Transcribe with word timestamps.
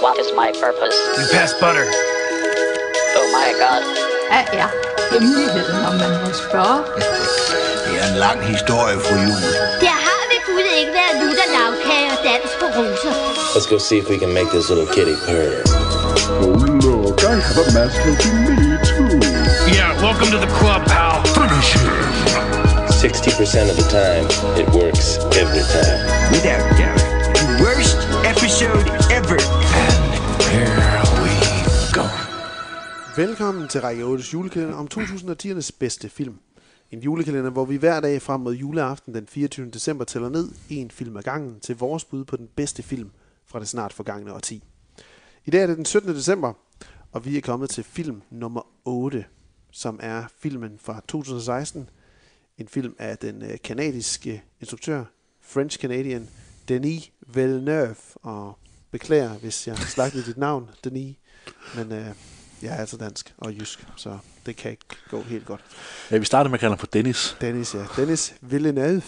What 0.00 0.16
is 0.18 0.30
my 0.32 0.52
purpose? 0.52 0.96
You 1.18 1.26
pass 1.32 1.52
butter. 1.60 1.86
Oh 3.18 3.28
my 3.38 3.50
god. 3.62 3.82
Hvad 4.30 4.44
er 4.60 4.68
hemmeligheden, 5.12 5.86
om 5.88 5.94
man 6.02 6.12
må 6.22 6.30
spørge? 6.32 6.80
Det 7.84 7.94
er 8.02 8.06
en 8.12 8.18
lang 8.26 8.38
historie, 8.54 8.96
fru 9.04 9.14
Jul. 9.26 9.42
Der 9.86 9.96
har 10.06 10.22
ved 10.30 10.40
Gud 10.48 10.66
ikke 10.80 10.92
været 11.00 11.14
lutter 11.22 11.48
lavkage 11.56 12.08
og 12.14 12.18
dans 12.28 12.50
på 12.60 12.66
roser. 12.76 13.12
Let's 13.54 13.68
go 13.72 13.78
see 13.78 13.98
if 14.02 14.06
we 14.12 14.18
can 14.22 14.32
make 14.38 14.48
this 14.56 14.66
little 14.70 14.88
kitty 14.96 15.16
purr. 15.26 15.52
Oh, 16.42 16.58
look, 16.86 17.18
I 17.32 17.34
have 17.48 17.58
a 17.64 17.66
mask 17.78 17.98
to 18.22 18.30
me, 18.46 18.56
too. 18.90 19.14
Yeah, 19.76 19.90
welcome 20.06 20.28
to 20.34 20.38
the 20.46 20.52
club, 20.58 20.80
pal. 20.92 21.14
Finish 21.38 21.70
him. 21.78 21.92
60% 23.02 23.70
of 23.72 23.76
the 23.80 23.88
time, 24.00 24.24
it 24.60 24.68
works 24.80 25.06
every 25.42 25.64
time. 25.76 25.98
Without 26.34 26.62
doubt, 26.80 27.02
the 27.40 27.46
worst 27.64 27.98
episode 28.32 28.86
ever. 29.18 29.38
Velkommen 33.18 33.68
til 33.68 33.80
Række 33.80 34.04
8's 34.04 34.32
julekalender 34.32 34.74
om 34.74 34.88
2010'ernes 34.94 35.70
bedste 35.78 36.08
film. 36.08 36.38
En 36.90 37.00
julekalender, 37.00 37.50
hvor 37.50 37.64
vi 37.64 37.76
hver 37.76 38.00
dag 38.00 38.22
frem 38.22 38.40
mod 38.40 38.54
juleaften 38.54 39.14
den 39.14 39.26
24. 39.26 39.70
december 39.70 40.04
tæller 40.04 40.28
ned 40.28 40.48
en 40.70 40.90
film 40.90 41.16
ad 41.16 41.22
gangen 41.22 41.60
til 41.60 41.76
vores 41.76 42.04
bud 42.04 42.24
på 42.24 42.36
den 42.36 42.48
bedste 42.56 42.82
film 42.82 43.10
fra 43.46 43.60
det 43.60 43.68
snart 43.68 43.92
forgangne 43.92 44.34
årti. 44.34 44.64
I 45.44 45.50
dag 45.50 45.62
er 45.62 45.66
det 45.66 45.76
den 45.76 45.84
17. 45.84 46.14
december, 46.14 46.52
og 47.12 47.24
vi 47.24 47.36
er 47.36 47.40
kommet 47.40 47.70
til 47.70 47.84
film 47.84 48.22
nummer 48.30 48.66
8, 48.84 49.24
som 49.70 50.00
er 50.02 50.24
filmen 50.38 50.78
fra 50.82 51.00
2016. 51.08 51.90
En 52.58 52.68
film 52.68 52.96
af 52.98 53.18
den 53.18 53.42
øh, 53.42 53.58
kanadiske 53.64 54.42
instruktør, 54.60 55.04
French 55.40 55.78
Canadian 55.78 56.28
Denis 56.68 57.12
Villeneuve. 57.34 57.96
Og 58.14 58.58
beklager, 58.90 59.38
hvis 59.38 59.66
jeg 59.66 59.78
slagtede 59.78 60.24
dit 60.26 60.38
navn, 60.38 60.70
Denis. 60.84 61.16
Men 61.76 61.92
øh, 61.92 62.14
jeg 62.62 62.74
er 62.74 62.76
altså 62.76 62.96
dansk 62.96 63.34
og 63.38 63.54
jysk, 63.54 63.86
så 63.96 64.18
det 64.46 64.56
kan 64.56 64.70
ikke 64.70 64.84
gå 65.10 65.22
helt 65.22 65.46
godt. 65.46 65.60
Ja, 66.10 66.18
vi 66.18 66.24
startede 66.24 66.50
med 66.50 66.56
at 66.56 66.60
kalde 66.60 66.72
ham 66.72 66.78
for 66.78 66.86
Dennis. 66.86 67.36
Dennis, 67.40 67.74
ja. 67.74 67.84
Dennis 67.96 68.34
Villeneuve. 68.40 69.02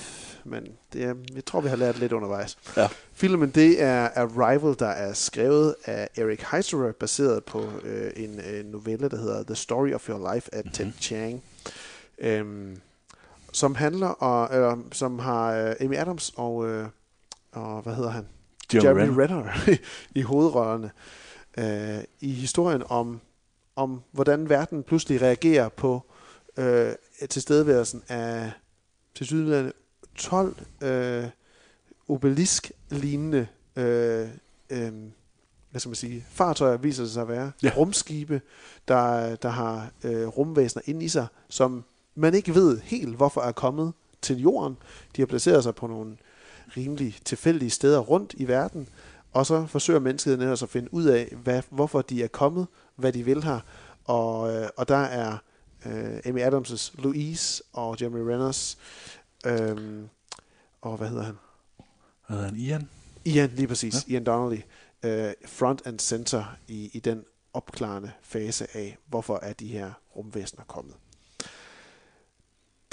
Men 0.44 0.66
det 0.92 1.04
er, 1.04 1.14
jeg 1.34 1.44
tror, 1.44 1.60
vi 1.60 1.68
har 1.68 1.76
lært 1.76 1.98
lidt 1.98 2.12
undervejs. 2.12 2.58
Ja. 2.76 2.88
Filmen, 3.12 3.50
det 3.50 3.82
er 3.82 4.08
Arrival, 4.16 4.76
der 4.78 4.88
er 4.88 5.12
skrevet 5.12 5.74
af 5.84 6.08
Eric 6.16 6.40
Heiserer, 6.52 6.92
baseret 6.92 7.44
på 7.44 7.70
øh, 7.84 8.12
en 8.16 8.40
øh, 8.40 8.64
novelle, 8.64 9.08
der 9.08 9.16
hedder 9.16 9.42
The 9.42 9.54
Story 9.54 9.92
of 9.92 10.08
Your 10.08 10.34
Life 10.34 10.54
af 10.54 10.60
mm-hmm. 10.64 10.72
Ted 10.72 10.92
Chiang. 11.00 11.42
Øhm, 12.18 12.80
som 13.52 13.74
handler, 13.74 14.08
og, 14.08 14.58
øh, 14.58 14.78
som 14.92 15.18
har 15.18 15.52
øh, 15.52 15.74
Amy 15.80 15.96
Adams 15.96 16.32
og, 16.36 16.68
øh, 16.68 16.88
og, 17.52 17.82
hvad 17.82 17.94
hedder 17.94 18.10
han? 18.10 18.26
Jeremy 18.74 19.00
Jeremy 19.00 19.18
Renner 19.18 19.76
i 20.20 20.22
hovedrollerne. 20.22 20.90
Øh, 21.58 22.04
I 22.20 22.32
historien 22.32 22.82
om, 22.88 23.20
om, 23.76 24.02
hvordan 24.12 24.48
verden 24.48 24.82
pludselig 24.82 25.22
reagerer 25.22 25.68
på 25.68 26.02
øh, 26.56 26.92
tilstedeværelsen 27.28 28.02
af 28.08 28.52
tilsyneladende 29.14 29.72
12 30.14 30.56
øh, 30.82 31.24
obelisk-lignende 32.08 33.46
øh, 33.76 34.28
øh, 34.70 34.92
hvad 35.70 35.80
skal 35.80 35.88
man 35.88 35.94
sige, 35.94 36.24
fartøjer 36.30 36.76
viser 36.76 37.02
det 37.02 37.12
sig 37.12 37.22
at 37.22 37.28
være. 37.28 37.52
Ja. 37.62 37.72
Rumskibe, 37.76 38.40
der, 38.88 39.36
der 39.36 39.48
har 39.48 39.90
øh, 40.04 40.26
rumvæsener 40.26 40.82
inde 40.86 41.04
i 41.04 41.08
sig, 41.08 41.26
som 41.48 41.84
man 42.14 42.34
ikke 42.34 42.54
ved 42.54 42.80
helt, 42.80 43.16
hvorfor 43.16 43.40
er 43.40 43.52
kommet 43.52 43.92
til 44.22 44.40
jorden. 44.40 44.76
De 45.16 45.22
har 45.22 45.26
placeret 45.26 45.62
sig 45.62 45.74
på 45.74 45.86
nogle 45.86 46.16
rimelig 46.76 47.16
tilfældige 47.24 47.70
steder 47.70 47.98
rundt 47.98 48.34
i 48.36 48.48
verden, 48.48 48.88
og 49.32 49.46
så 49.46 49.66
forsøger 49.66 50.00
mennesket 50.00 50.32
ellers 50.32 50.62
at 50.62 50.68
finde 50.68 50.94
ud 50.94 51.04
af, 51.04 51.34
hvad, 51.42 51.62
hvorfor 51.70 52.02
de 52.02 52.22
er 52.22 52.28
kommet, 52.28 52.66
hvad 53.00 53.12
de 53.12 53.22
vil 53.24 53.42
her. 53.44 53.60
Og, 54.04 54.54
øh, 54.54 54.68
og 54.76 54.88
der 54.88 54.96
er 54.96 55.36
øh, 55.86 56.20
Amy 56.24 56.40
Adams' 56.46 56.90
Louise 57.02 57.62
og 57.72 57.96
Jeremy 58.00 58.18
Renners, 58.18 58.78
øh, 59.46 59.76
og 60.82 60.96
hvad 60.96 61.08
hedder 61.08 61.22
han? 61.22 61.34
Hvad 62.26 62.36
hedder 62.36 62.50
han? 62.50 62.58
Ian? 62.58 62.88
Ian, 63.24 63.50
lige 63.54 63.68
præcis. 63.68 63.94
Ja. 64.08 64.12
Ian 64.12 64.24
Donnelly. 64.24 64.60
Øh, 65.02 65.32
front 65.46 65.82
and 65.86 65.98
center 65.98 66.56
i, 66.68 66.90
i 66.92 67.00
den 67.00 67.24
opklarende 67.54 68.10
fase 68.22 68.66
af, 68.76 68.98
hvorfor 69.08 69.38
er 69.42 69.52
de 69.52 69.66
her 69.66 69.90
rumvæsener 70.16 70.64
kommet. 70.64 70.94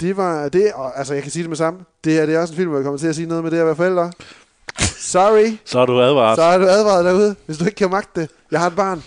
Det 0.00 0.16
var 0.16 0.48
det, 0.48 0.72
og 0.72 0.98
altså 0.98 1.14
jeg 1.14 1.22
kan 1.22 1.32
sige 1.32 1.42
det 1.42 1.50
med 1.50 1.56
sammen. 1.56 1.82
Det 2.04 2.12
her 2.12 2.26
det 2.26 2.34
er 2.34 2.38
også 2.40 2.52
en 2.54 2.56
film, 2.56 2.68
hvor 2.68 2.78
jeg 2.78 2.84
kommer 2.84 2.98
til 2.98 3.06
at 3.06 3.14
sige 3.14 3.26
noget 3.28 3.44
med 3.44 3.50
det 3.50 3.58
at 3.58 3.66
være 3.66 3.76
forældre. 3.76 4.12
Sorry, 4.98 5.56
Så 5.64 5.78
er 5.78 5.86
du 5.86 6.00
advaret. 6.02 6.36
så 6.36 6.42
er 6.42 6.58
du 6.58 6.64
advaret 6.66 7.04
derude, 7.04 7.36
hvis 7.46 7.58
du 7.58 7.64
ikke 7.64 7.76
kan 7.76 7.90
magte 7.90 8.20
det. 8.20 8.30
Jeg 8.50 8.60
har 8.60 8.66
et 8.66 8.76
barn. 8.76 9.02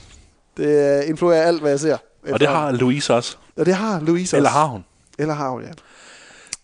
Det 0.57 0.99
øh, 1.01 1.09
influerer 1.09 1.41
alt, 1.41 1.61
hvad 1.61 1.71
jeg 1.71 1.79
ser. 1.79 1.97
og 2.31 2.39
det 2.39 2.47
har 2.47 2.71
Louise 2.71 3.13
også. 3.13 3.37
og 3.57 3.65
det 3.65 3.73
har 3.73 3.99
Louise 3.99 4.23
også. 4.23 4.37
Eller 4.37 4.49
har 4.49 4.65
hun. 4.65 4.85
Eller 5.19 5.33
har 5.33 5.49
hun, 5.49 5.61
ja. 5.61 5.71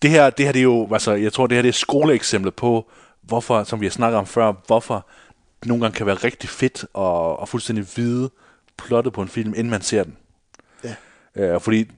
Det 0.02 0.10
her, 0.10 0.30
det 0.30 0.44
her 0.44 0.52
det 0.52 0.58
er 0.58 0.64
jo, 0.64 0.88
altså, 0.92 1.12
jeg 1.12 1.32
tror, 1.32 1.46
det 1.46 1.54
her 1.56 1.62
det 1.62 1.68
er 1.68 1.72
skoleeksemplet 1.72 2.54
på, 2.54 2.90
hvorfor, 3.22 3.64
som 3.64 3.80
vi 3.80 3.86
har 3.86 3.90
snakket 3.90 4.18
om 4.18 4.26
før, 4.26 4.52
hvorfor 4.66 5.06
det 5.60 5.68
nogle 5.68 5.82
gange 5.84 5.96
kan 5.96 6.06
være 6.06 6.14
rigtig 6.14 6.50
fedt 6.50 6.84
og, 6.92 7.38
og 7.38 7.48
fuldstændig 7.48 7.86
vide 7.96 8.30
plottet 8.76 9.12
på 9.12 9.22
en 9.22 9.28
film, 9.28 9.48
inden 9.48 9.70
man 9.70 9.82
ser 9.82 10.04
den. 10.04 10.16
Ja. 10.84 10.94
Øh, 11.36 11.60
fordi 11.60 11.90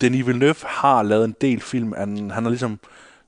Denis 0.00 0.26
Villeneuve 0.26 0.54
har 0.66 1.02
lavet 1.02 1.24
en 1.24 1.34
del 1.40 1.60
film, 1.60 1.94
han, 1.96 2.30
han 2.30 2.42
har 2.42 2.50
ligesom 2.50 2.78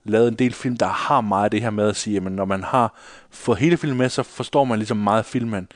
lavet 0.05 0.29
en 0.29 0.35
del 0.35 0.53
film, 0.53 0.77
der 0.77 0.87
har 0.87 1.21
meget 1.21 1.45
af 1.45 1.51
det 1.51 1.63
her 1.63 1.71
med 1.71 1.89
at 1.89 1.97
sige, 1.97 2.17
at 2.17 2.23
når 2.23 2.45
man 2.45 2.65
har 2.65 2.95
fået 3.31 3.59
hele 3.59 3.77
filmen 3.77 3.99
med, 3.99 4.09
så 4.09 4.23
forstår 4.23 4.65
man 4.65 4.79
ligesom 4.79 4.97
meget 4.97 5.19
af 5.19 5.25
filmen 5.25 5.69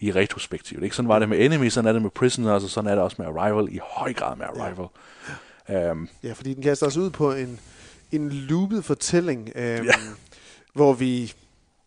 i 0.00 0.12
retrospektivt. 0.12 0.82
Ikke? 0.84 0.96
Sådan 0.96 1.08
var 1.08 1.18
det 1.18 1.28
med 1.28 1.44
Enemy, 1.44 1.68
sådan 1.68 1.88
er 1.88 1.92
det 1.92 2.02
med 2.02 2.10
Prisoners, 2.10 2.64
og 2.64 2.70
sådan 2.70 2.90
er 2.90 2.94
det 2.94 3.04
også 3.04 3.16
med 3.18 3.26
Arrival, 3.26 3.74
i 3.74 3.78
høj 3.82 4.12
grad 4.12 4.36
med 4.36 4.46
Arrival. 4.46 4.86
Ja. 5.68 5.90
Um, 5.90 6.08
Ja, 6.22 6.32
fordi 6.32 6.54
den 6.54 6.62
kaster 6.62 6.86
os 6.86 6.96
ud 6.96 7.10
på 7.10 7.32
en, 7.32 7.60
en 8.12 8.30
loopet 8.30 8.84
fortælling, 8.84 9.52
øhm, 9.54 9.84
Ja. 9.86 9.92
hvor 10.72 10.92
vi 10.92 11.32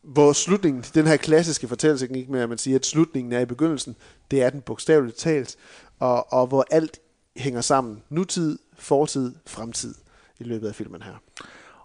hvor 0.01 0.33
slutningen, 0.33 0.83
den 0.93 1.07
her 1.07 1.17
klassiske 1.17 1.67
fortælleteknik 1.67 2.29
med, 2.29 2.41
at 2.41 2.49
man 2.49 2.57
siger, 2.57 2.75
at 2.75 2.85
slutningen 2.85 3.33
er 3.33 3.39
i 3.39 3.45
begyndelsen, 3.45 3.95
det 4.31 4.43
er 4.43 4.49
den 4.49 4.61
bogstaveligt 4.61 5.17
talt, 5.17 5.55
og, 5.99 6.33
og 6.33 6.47
hvor 6.47 6.65
alt 6.71 6.99
hænger 7.37 7.61
sammen. 7.61 8.03
Nutid, 8.09 8.59
fortid, 8.77 9.35
fremtid 9.47 9.95
i 10.39 10.43
løbet 10.43 10.67
af 10.67 10.75
filmen 10.75 11.01
her. 11.01 11.21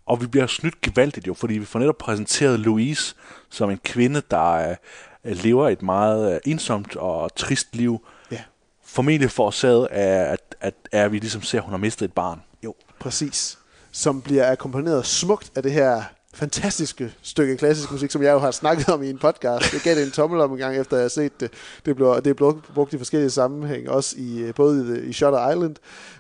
Og 0.07 0.21
vi 0.21 0.27
bliver 0.27 0.47
snydt 0.47 0.81
gevaldigt 0.81 1.27
jo, 1.27 1.35
fordi 1.35 1.59
vi 1.59 1.65
får 1.65 1.79
netop 1.79 1.99
præsenteret 1.99 2.61
Louise 2.61 3.15
som 3.51 3.71
en 3.71 3.79
kvinde, 3.85 4.23
der 4.31 4.77
lever 5.25 5.69
et 5.69 5.83
meget 5.83 6.35
øh, 6.35 6.41
ensomt 6.45 6.97
og 6.97 7.35
trist 7.35 7.77
liv. 7.77 8.07
Ja. 8.31 8.41
Formentlig 8.85 9.31
forårsaget 9.31 9.87
af, 9.87 10.33
at, 10.33 10.57
at, 10.61 10.75
at 10.93 11.13
vi 11.13 11.19
ligesom 11.19 11.43
ser, 11.43 11.59
at 11.59 11.65
hun 11.65 11.71
har 11.71 11.79
mistet 11.79 12.05
et 12.05 12.13
barn. 12.13 12.43
Jo, 12.65 12.75
præcis. 13.01 13.59
Som 13.93 14.23
bliver 14.23 14.51
akkompagneret 14.51 15.07
smukt 15.07 15.53
af 15.57 15.63
det 15.63 15.73
her 15.73 16.03
fantastiske 16.35 17.15
stykke 17.23 17.57
klassisk 17.57 17.93
musik, 17.93 18.11
som 18.11 18.23
jeg 18.23 18.33
jo 18.33 18.39
har 18.39 18.51
snakket 18.51 18.89
om 18.89 19.03
i 19.03 19.11
en 19.11 19.19
podcast. 19.19 19.73
Jeg 19.73 19.81
gav 19.85 19.95
det 19.95 20.03
en 20.05 20.11
tommel 20.11 20.41
om 20.41 20.53
en 20.53 20.59
gang, 20.59 20.77
efter 20.77 20.97
jeg 20.97 21.05
har 21.05 21.09
set 21.09 21.41
det. 21.41 21.51
Det 21.87 21.97
blev, 21.97 22.21
det 22.25 22.37
blev 22.37 22.63
brugt 22.75 22.93
i 22.95 22.99
forskellige 22.99 23.31
sammenhæng, 23.31 23.89
også 23.91 24.15
i 24.19 24.39
øh, 24.39 24.55
både 24.55 25.01
i, 25.05 25.09
i 25.09 25.13
Shutter 25.13 25.51
Island, 25.51 25.77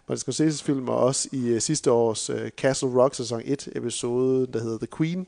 Martin 0.09 0.33
Scorsese's 0.33 0.62
film, 0.65 0.89
og 0.89 0.97
også 0.99 1.28
i 1.33 1.49
øh, 1.49 1.61
sidste 1.61 1.91
års 1.93 2.31
uh, 2.31 2.37
Castle 2.59 2.89
Rock 3.03 3.15
sæson 3.15 3.43
1 3.45 3.69
episode, 3.77 4.47
der 4.53 4.61
hedder 4.62 4.78
The 4.78 4.89
Queen. 4.97 5.27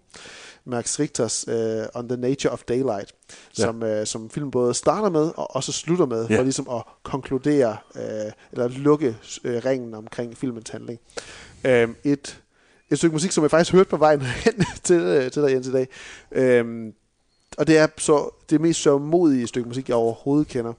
Max 0.66 1.00
Richters 1.00 1.48
uh, 1.48 1.54
On 2.00 2.08
the 2.08 2.16
Nature 2.16 2.52
of 2.52 2.62
Daylight, 2.68 3.12
Ja. 3.58 3.62
som, 3.64 3.82
uh, 3.82 3.88
som 4.04 4.30
film 4.30 4.50
både 4.50 4.74
starter 4.74 5.10
med 5.10 5.30
og 5.36 5.56
også 5.56 5.72
slutter 5.72 6.06
med, 6.06 6.26
Ja. 6.28 6.38
for 6.38 6.42
ligesom 6.42 6.68
at 6.70 6.82
konkludere, 7.02 7.76
uh, 7.94 8.00
eller 8.52 8.68
lukke 8.68 9.08
uh, 9.44 9.50
ringen 9.50 9.94
omkring 9.94 10.36
filmens 10.36 10.70
handling. 10.70 10.98
Um, 11.64 11.96
et, 12.04 12.40
et 12.90 12.98
stykke 12.98 13.14
musik, 13.14 13.32
som 13.32 13.42
jeg 13.42 13.50
faktisk 13.50 13.72
hørte 13.72 13.90
på 13.90 13.96
vejen 13.96 14.20
hen 14.44 14.64
til, 14.82 15.00
øh, 15.00 15.30
til 15.30 15.42
dig, 15.42 15.50
Jens, 15.50 15.66
i 15.66 15.72
dag. 15.72 15.88
Øhm, 16.32 16.94
og 17.58 17.66
det 17.66 17.78
er 17.78 17.86
så 17.98 18.30
det 18.50 18.60
mest 18.60 18.80
sørgmodige 18.80 19.46
stykke 19.46 19.68
musik, 19.68 19.88
jeg 19.88 19.96
overhovedet 19.96 20.48
kender, 20.48 20.72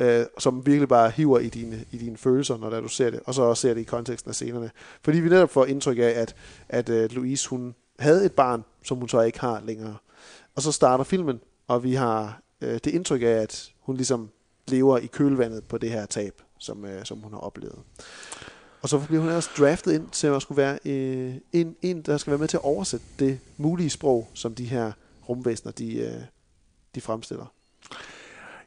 øh, 0.00 0.24
som 0.38 0.66
virkelig 0.66 0.88
bare 0.88 1.10
hiver 1.10 1.38
i 1.38 1.48
dine, 1.48 1.84
i 1.90 1.96
dine 1.96 2.16
følelser, 2.16 2.56
når 2.56 2.80
du 2.80 2.88
ser 2.88 3.10
det, 3.10 3.20
og 3.24 3.34
så 3.34 3.42
også 3.42 3.60
ser 3.60 3.74
det 3.74 3.80
i 3.80 3.84
konteksten 3.84 4.28
af 4.28 4.34
scenerne. 4.34 4.70
Fordi 5.04 5.20
vi 5.20 5.28
netop 5.28 5.50
får 5.50 5.66
indtryk 5.66 5.98
af, 5.98 6.12
at, 6.16 6.34
at 6.68 6.88
øh, 6.88 7.10
Louise, 7.10 7.48
hun 7.48 7.74
havde 7.98 8.24
et 8.24 8.32
barn, 8.32 8.64
som 8.84 8.98
hun 8.98 9.08
så 9.08 9.20
ikke 9.20 9.40
har 9.40 9.62
længere. 9.64 9.96
Og 10.54 10.62
så 10.62 10.72
starter 10.72 11.04
filmen, 11.04 11.40
og 11.68 11.84
vi 11.84 11.94
har 11.94 12.42
øh, 12.60 12.74
det 12.74 12.86
indtryk 12.86 13.22
af, 13.22 13.26
at 13.26 13.72
hun 13.80 13.96
ligesom 13.96 14.30
lever 14.68 14.98
i 14.98 15.06
kølvandet 15.06 15.64
på 15.64 15.78
det 15.78 15.90
her 15.90 16.06
tab, 16.06 16.42
som, 16.58 16.84
øh, 16.84 17.04
som 17.04 17.18
hun 17.18 17.32
har 17.32 17.40
oplevet. 17.40 17.78
Og 18.82 18.88
så 18.88 18.98
bliver 18.98 19.22
hun 19.22 19.30
også 19.30 19.50
draftet 19.58 19.92
ind 19.92 20.08
til 20.08 20.26
at 20.26 20.42
skulle 20.42 20.62
være 20.62 20.78
øh, 20.84 21.34
en, 21.52 21.76
en, 21.82 22.02
der 22.02 22.16
skal 22.16 22.30
være 22.30 22.38
med 22.38 22.48
til 22.48 22.56
at 22.56 22.64
oversætte 22.64 23.06
det 23.18 23.38
mulige 23.56 23.90
sprog, 23.90 24.28
som 24.34 24.54
de 24.54 24.64
her 24.64 24.92
rumvæsener, 25.28 25.72
de, 25.72 25.96
øh, 25.96 26.22
de 26.94 27.00
fremstiller. 27.00 27.46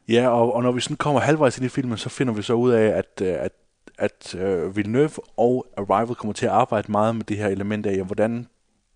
Ja, 0.08 0.28
og, 0.28 0.54
og 0.54 0.62
når 0.62 0.72
vi 0.72 0.80
sådan 0.80 0.96
kommer 0.96 1.20
halvvejs 1.20 1.58
ind 1.58 1.66
i 1.66 1.68
filmen, 1.68 1.98
så 1.98 2.08
finder 2.08 2.34
vi 2.34 2.42
så 2.42 2.52
ud 2.52 2.70
af, 2.70 2.86
at, 2.86 3.20
øh, 3.22 3.34
at, 3.38 3.52
at 3.98 4.34
uh, 4.34 4.76
Villeneuve 4.76 5.10
og 5.36 5.66
Arrival 5.76 6.14
kommer 6.14 6.32
til 6.32 6.46
at 6.46 6.52
arbejde 6.52 6.92
meget 6.92 7.16
med 7.16 7.24
det 7.24 7.36
her 7.36 7.48
element 7.48 7.86
af, 7.86 8.04
hvordan 8.04 8.46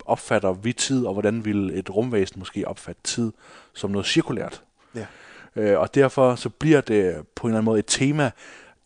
opfatter 0.04 0.52
vi 0.52 0.72
tid, 0.72 1.06
og 1.06 1.12
hvordan 1.12 1.44
vil 1.44 1.78
et 1.78 1.90
rumvæsen 1.90 2.38
måske 2.38 2.68
opfatte 2.68 3.02
tid 3.04 3.32
som 3.74 3.90
noget 3.90 4.06
cirkulært. 4.06 4.62
Ja. 4.94 5.06
Øh, 5.56 5.80
og 5.80 5.94
derfor 5.94 6.34
så 6.34 6.48
bliver 6.48 6.80
det 6.80 7.26
på 7.34 7.46
en 7.46 7.50
eller 7.50 7.58
anden 7.58 7.64
måde 7.64 7.78
et 7.78 7.86
tema 7.88 8.30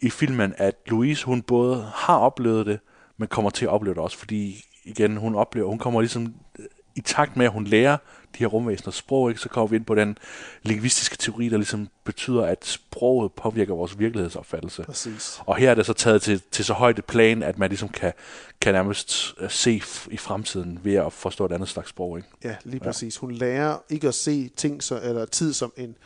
i 0.04 0.10
filmen, 0.10 0.54
at 0.56 0.74
Louise, 0.86 1.24
hun 1.24 1.42
både 1.42 1.90
har 1.94 2.18
oplevet 2.18 2.66
det, 2.66 2.80
men 3.16 3.28
kommer 3.28 3.50
til 3.50 3.64
at 3.64 3.68
opleve 3.68 3.94
det 3.94 4.02
også, 4.02 4.18
fordi 4.18 4.64
igen, 4.84 5.16
hun 5.16 5.34
oplever, 5.34 5.68
hun 5.68 5.78
kommer 5.78 6.00
ligesom 6.00 6.34
øh, 6.58 6.64
i 6.94 7.00
takt 7.00 7.36
med, 7.36 7.46
at 7.46 7.52
hun 7.52 7.64
lærer 7.64 7.96
de 8.34 8.38
her 8.38 8.46
rumvæseners 8.46 8.94
sprog, 8.94 9.28
ikke, 9.28 9.40
så 9.40 9.48
kommer 9.48 9.66
vi 9.66 9.76
ind 9.76 9.84
på 9.84 9.94
den 9.94 10.18
lingvistiske 10.62 11.16
teori, 11.16 11.48
der 11.48 11.56
ligesom 11.56 11.88
betyder, 12.04 12.42
at 12.42 12.64
sproget 12.64 13.32
påvirker 13.32 13.74
vores 13.74 13.98
virkelighedsopfattelse. 13.98 14.82
Præcis. 14.82 15.40
Og 15.46 15.56
her 15.56 15.70
er 15.70 15.74
det 15.74 15.86
så 15.86 15.92
taget 15.92 16.22
til, 16.22 16.42
til 16.50 16.64
så 16.64 16.72
højt 16.72 16.98
et 16.98 17.04
plan, 17.04 17.42
at 17.42 17.58
man 17.58 17.70
ligesom 17.70 17.88
kan, 17.88 18.12
kan 18.60 18.74
nærmest 18.74 19.34
øh, 19.40 19.50
se 19.50 19.82
i 20.10 20.16
fremtiden 20.16 20.80
ved 20.82 20.94
at 20.94 21.12
forstå 21.12 21.44
et 21.44 21.52
andet 21.52 21.68
slags 21.68 21.88
sprog. 21.88 22.16
Ikke? 22.16 22.28
Ja, 22.44 22.56
lige 22.64 22.80
præcis. 22.80 23.16
Hun 23.16 23.32
lærer 23.32 23.78
ikke 23.88 24.08
at 24.08 24.14
se 24.14 24.48
ting 24.48 24.82
så, 24.82 25.00
eller 25.02 25.24
tid 25.24 25.52
som 25.52 25.72
en, 25.76 25.96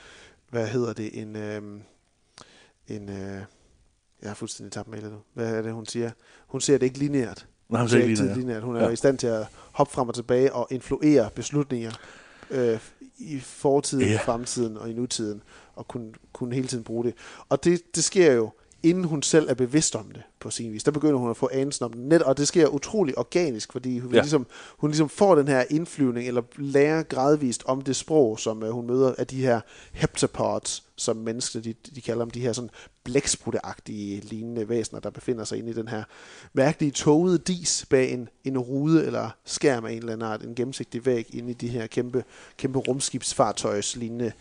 hvad 0.50 0.68
hedder 0.68 0.92
det, 0.92 1.20
en, 1.22 1.36
øhm, 1.36 1.82
en, 2.88 3.08
øh, 3.08 3.42
jeg 4.22 4.30
har 4.30 4.34
fuldstændig 4.34 4.72
tabt 4.72 4.88
med 4.88 5.02
nu. 5.02 5.16
Hvad 5.34 5.54
er 5.54 5.62
det, 5.62 5.72
hun 5.72 5.86
siger? 5.86 6.10
Hun 6.46 6.60
ser 6.60 6.78
det 6.78 6.86
ikke 6.86 6.98
lineært. 6.98 7.46
Nej, 7.68 7.80
hun 7.80 7.88
ser 7.88 7.98
ikke 7.98 8.14
lineært. 8.14 8.36
lineært. 8.38 8.62
Hun 8.62 8.76
er 8.76 8.82
Ja. 8.84 8.88
i 8.88 8.96
stand 8.96 9.18
til 9.18 9.26
at 9.26 9.46
hoppe 9.72 9.92
frem 9.94 10.08
og 10.08 10.14
tilbage 10.14 10.52
og 10.52 10.66
influere 10.70 11.30
beslutninger 11.34 11.92
øh, 12.50 12.78
i 13.18 13.38
fortiden, 13.40 14.08
i 14.14 14.16
fremtiden 14.16 14.76
og 14.76 14.90
i 14.90 14.92
nutiden, 14.92 15.42
og 15.74 15.88
kunne, 15.88 16.12
kunne 16.32 16.54
hele 16.54 16.68
tiden 16.68 16.84
bruge 16.84 17.04
det. 17.04 17.14
Og 17.48 17.64
det, 17.64 17.80
det 17.96 18.04
sker 18.04 18.32
jo, 18.32 18.50
inden 18.82 19.04
hun 19.04 19.22
selv 19.22 19.48
er 19.50 19.54
bevidst 19.54 19.96
om 19.96 20.10
det, 20.14 20.22
på 20.40 20.50
sin 20.50 20.72
vis. 20.72 20.84
Der 20.84 20.90
begynder 20.90 21.16
hun 21.18 21.30
at 21.30 21.36
få 21.36 21.48
anelsen 21.52 21.84
om 21.84 21.92
det. 21.92 22.00
Net, 22.00 22.22
og 22.22 22.36
det 22.38 22.48
sker 22.48 22.66
utrolig 22.66 23.18
organisk, 23.18 23.72
fordi 23.72 23.98
hun, 23.98 24.14
Ja. 24.14 24.20
ligesom, 24.20 24.46
hun 24.78 24.90
ligesom 24.90 25.08
får 25.08 25.34
den 25.34 25.48
her 25.48 25.64
indflyvning, 25.70 26.28
eller 26.28 26.42
lærer 26.56 27.02
gradvist 27.02 27.62
om 27.66 27.82
det 27.82 27.96
sprog, 27.96 28.38
som 28.40 28.62
uh, 28.62 28.68
hun 28.68 28.86
møder 28.86 29.14
af 29.18 29.26
de 29.26 29.40
her 29.42 29.60
heptapods, 29.92 30.84
som 30.96 31.16
mennesker, 31.16 31.60
de, 31.60 31.74
de 31.94 32.00
kalder 32.00 32.24
dem, 32.24 32.30
de 32.30 32.40
her 32.40 32.52
sådan 32.52 32.70
blæksprutteagtige 33.04 34.20
lignende 34.20 34.68
væsener, 34.68 35.00
der 35.00 35.10
befinder 35.10 35.44
sig 35.44 35.58
inde 35.58 35.70
i 35.70 35.74
den 35.74 35.88
her 35.88 36.04
mærkelige 36.52 36.90
togede 36.90 37.38
dis 37.38 37.86
bag 37.90 38.12
en, 38.12 38.28
en 38.44 38.58
rude 38.58 39.06
eller 39.06 39.30
skærm 39.44 39.84
af 39.84 39.92
en 39.92 39.98
eller 39.98 40.12
anden 40.12 40.28
art, 40.28 40.42
en 40.42 40.54
gennemsigtig 40.54 41.06
væg 41.06 41.34
inde 41.34 41.50
i 41.50 41.54
de 41.54 41.68
her 41.68 41.86
kæmpe, 41.86 42.24
kæmpe 42.56 42.78
rumskibsfartøjs 42.78 43.96
lignende 43.96 44.32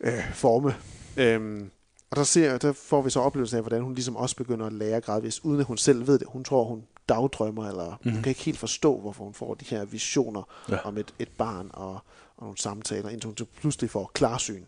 øh, 0.00 0.32
forme. 0.34 0.74
Øhm, 1.16 1.70
og 2.14 2.18
der, 2.18 2.24
ser, 2.24 2.58
der 2.58 2.72
får 2.72 3.02
vi 3.02 3.10
så 3.10 3.20
oplevelsen 3.20 3.56
af, 3.56 3.62
hvordan 3.62 3.82
hun 3.82 3.94
ligesom 3.94 4.16
også 4.16 4.36
begynder 4.36 4.66
at 4.66 4.72
lære 4.72 5.00
gradvist, 5.00 5.40
uden 5.44 5.60
at 5.60 5.66
hun 5.66 5.76
selv 5.76 6.06
ved 6.06 6.18
det. 6.18 6.26
Hun 6.30 6.44
tror, 6.44 6.64
hun 6.64 6.82
dagdrømmer, 7.08 7.68
eller 7.68 7.84
mm-hmm. 7.88 8.12
hun 8.12 8.22
kan 8.22 8.30
ikke 8.30 8.42
helt 8.42 8.58
forstå, 8.58 9.00
hvorfor 9.00 9.24
hun 9.24 9.34
får 9.34 9.54
de 9.54 9.64
her 9.64 9.84
visioner 9.84 10.42
Ja. 10.68 10.76
om 10.84 10.98
et, 10.98 11.14
et 11.18 11.28
barn 11.38 11.70
og, 11.72 11.92
og 12.36 12.42
nogle 12.42 12.58
samtaler, 12.58 13.08
indtil 13.08 13.26
hun 13.28 13.36
pludselig 13.60 13.90
får 13.90 14.10
klarsyn. 14.14 14.64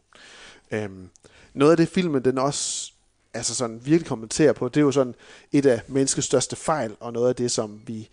Øhm, 0.70 1.08
noget 1.54 1.70
af 1.70 1.76
det 1.76 1.88
filmen, 1.88 2.24
den 2.24 2.38
også 2.38 2.92
altså 3.34 3.54
sådan 3.54 3.80
virkelig 3.84 4.08
kommenterer 4.08 4.52
på, 4.52 4.68
det 4.68 4.76
er 4.76 4.84
jo 4.84 4.92
sådan 4.92 5.14
et 5.52 5.66
af 5.66 5.80
menneskets 5.88 6.26
største 6.26 6.56
fejl, 6.56 6.96
og 7.00 7.12
noget 7.12 7.28
af 7.28 7.36
det, 7.36 7.50
som 7.50 7.80
vi 7.86 8.08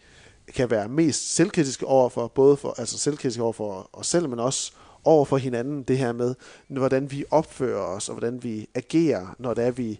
kan 0.56 0.70
være 0.70 0.90
mest 0.90 1.36
selvkritiske 1.36 1.86
overfor, 1.88 2.28
både 2.28 2.58
for, 2.58 2.76
altså 2.78 2.98
selvkritiske 2.98 3.44
over 3.44 3.54
for 3.54 3.90
os 3.94 4.08
selv, 4.08 4.30
men 4.30 4.40
også 4.40 4.72
over 5.04 5.26
for 5.26 5.38
hinanden, 5.38 5.84
det 5.84 5.98
her 5.98 6.12
med, 6.12 6.36
hvordan 6.68 7.12
vi 7.12 7.26
opfører 7.32 7.82
os, 7.82 8.10
og 8.10 8.16
hvordan 8.16 8.44
vi 8.44 8.70
agerer, 8.76 9.36
når 9.40 9.54
det 9.54 9.66
er, 9.66 9.72
vi 9.72 10.00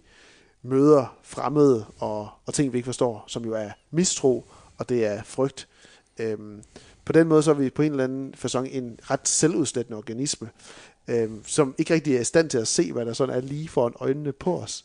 møder 0.62 1.16
fremmede 1.22 1.86
og, 1.98 2.28
og 2.46 2.54
ting, 2.54 2.72
vi 2.72 2.78
ikke 2.78 2.86
forstår, 2.86 3.24
som 3.26 3.44
jo 3.44 3.52
er 3.52 3.70
mistro, 3.90 4.44
og 4.78 4.88
det 4.88 5.06
er 5.06 5.22
frygt. 5.22 5.68
Øhm, 6.18 6.62
på 7.04 7.12
den 7.12 7.28
måde 7.28 7.42
så 7.42 7.50
er 7.50 7.54
vi 7.54 7.70
på 7.70 7.82
en 7.82 7.90
eller 7.90 8.04
anden 8.04 8.34
fasong 8.34 8.68
en 8.70 8.98
ret 9.02 9.28
selvudslættende 9.28 9.96
organisme, 9.96 10.50
øhm, 11.08 11.42
som 11.46 11.74
ikke 11.78 11.94
rigtig 11.94 12.16
er 12.16 12.20
i 12.20 12.24
stand 12.24 12.50
til 12.50 12.58
at 12.58 12.68
se, 12.68 12.92
hvad 12.92 13.06
der 13.06 13.12
sådan 13.12 13.34
er 13.34 13.40
lige 13.40 13.68
foran 13.68 13.92
øjnene 14.00 14.32
på 14.32 14.58
os. 14.58 14.84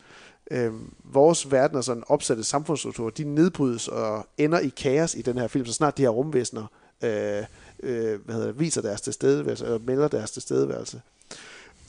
Øhm, 0.51 0.94
vores 1.04 1.51
verden 1.51 1.77
og 1.77 1.83
sådan 1.83 2.04
opsatte 2.07 2.44
samfundsstrukturer, 2.44 3.10
de 3.10 3.24
nedbrydes 3.24 3.88
og 3.88 4.27
ender 4.38 4.60
i 4.60 4.69
kaos 4.69 5.15
i 5.15 5.22
den 5.22 5.38
her 5.38 5.48
film, 5.48 5.65
så 5.65 5.74
snart 5.74 5.98
de 5.98 6.01
her 6.01 6.10
rumvæsener 6.10 6.65
øh, 7.04 7.44
øh, 7.84 8.26
hvad 8.26 8.36
hedder 8.36 8.48
det, 8.48 8.60
viser 8.60 8.81
deres 8.81 9.02
tilstedeværelse, 9.02 9.66
eller 9.66 9.80
melder 9.80 10.08
deres 10.08 10.31
tilstedeværelse. 10.31 11.02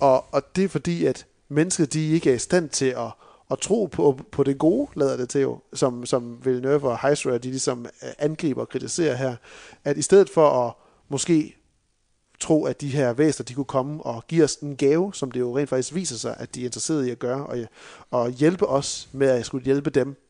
Og, 0.01 0.35
og 0.35 0.57
det 0.57 0.65
er 0.65 0.69
fordi, 0.69 1.05
at 1.07 1.27
mennesker 1.49 1.87
de 1.87 2.09
ikke 2.09 2.31
er 2.31 2.35
i 2.35 2.39
stand 2.39 2.69
til 2.69 2.87
at, 2.87 3.11
at 3.51 3.59
tro 3.59 3.87
på, 3.87 4.21
på 4.33 4.43
det 4.43 4.59
gode, 4.59 4.89
lader 4.97 5.17
det 5.17 5.29
til 5.29 5.41
jo, 5.41 5.59
som, 5.73 6.07
som 6.07 6.45
Villeneuve 6.45 6.91
og 6.91 6.99
Heisler, 7.03 7.39
de 7.39 7.49
ligesom 7.49 7.87
øh, 7.87 8.11
angriber 8.19 8.61
og 8.61 8.69
kritiserer 8.69 9.15
her, 9.17 9.37
at 9.85 9.97
i 9.97 10.03
stedet 10.03 10.31
for 10.31 10.67
at 10.67 10.73
måske 11.09 11.57
tro, 12.41 12.65
at 12.65 12.81
de 12.81 12.89
her 12.89 13.13
væsener, 13.13 13.45
de 13.45 13.55
kunne 13.55 13.65
komme 13.65 14.03
og 14.03 14.27
give 14.29 14.45
os 14.45 14.57
en 14.57 14.77
gave, 14.77 15.15
som 15.15 15.31
det 15.31 15.41
jo 15.41 15.59
rent 15.59 15.69
faktisk 15.69 15.95
viser 15.95 16.17
sig, 16.17 16.37
at 16.39 16.55
de 16.55 16.61
er 16.61 16.65
interesserede 16.65 17.09
i 17.09 17.11
at 17.11 17.19
gøre, 17.19 17.47
og, 17.47 17.59
og 18.11 18.31
hjælpe 18.31 18.67
os 18.67 19.09
med 19.13 19.29
at 19.29 19.47
skulle 19.47 19.65
hjælpe 19.65 19.91
dem 19.91 20.30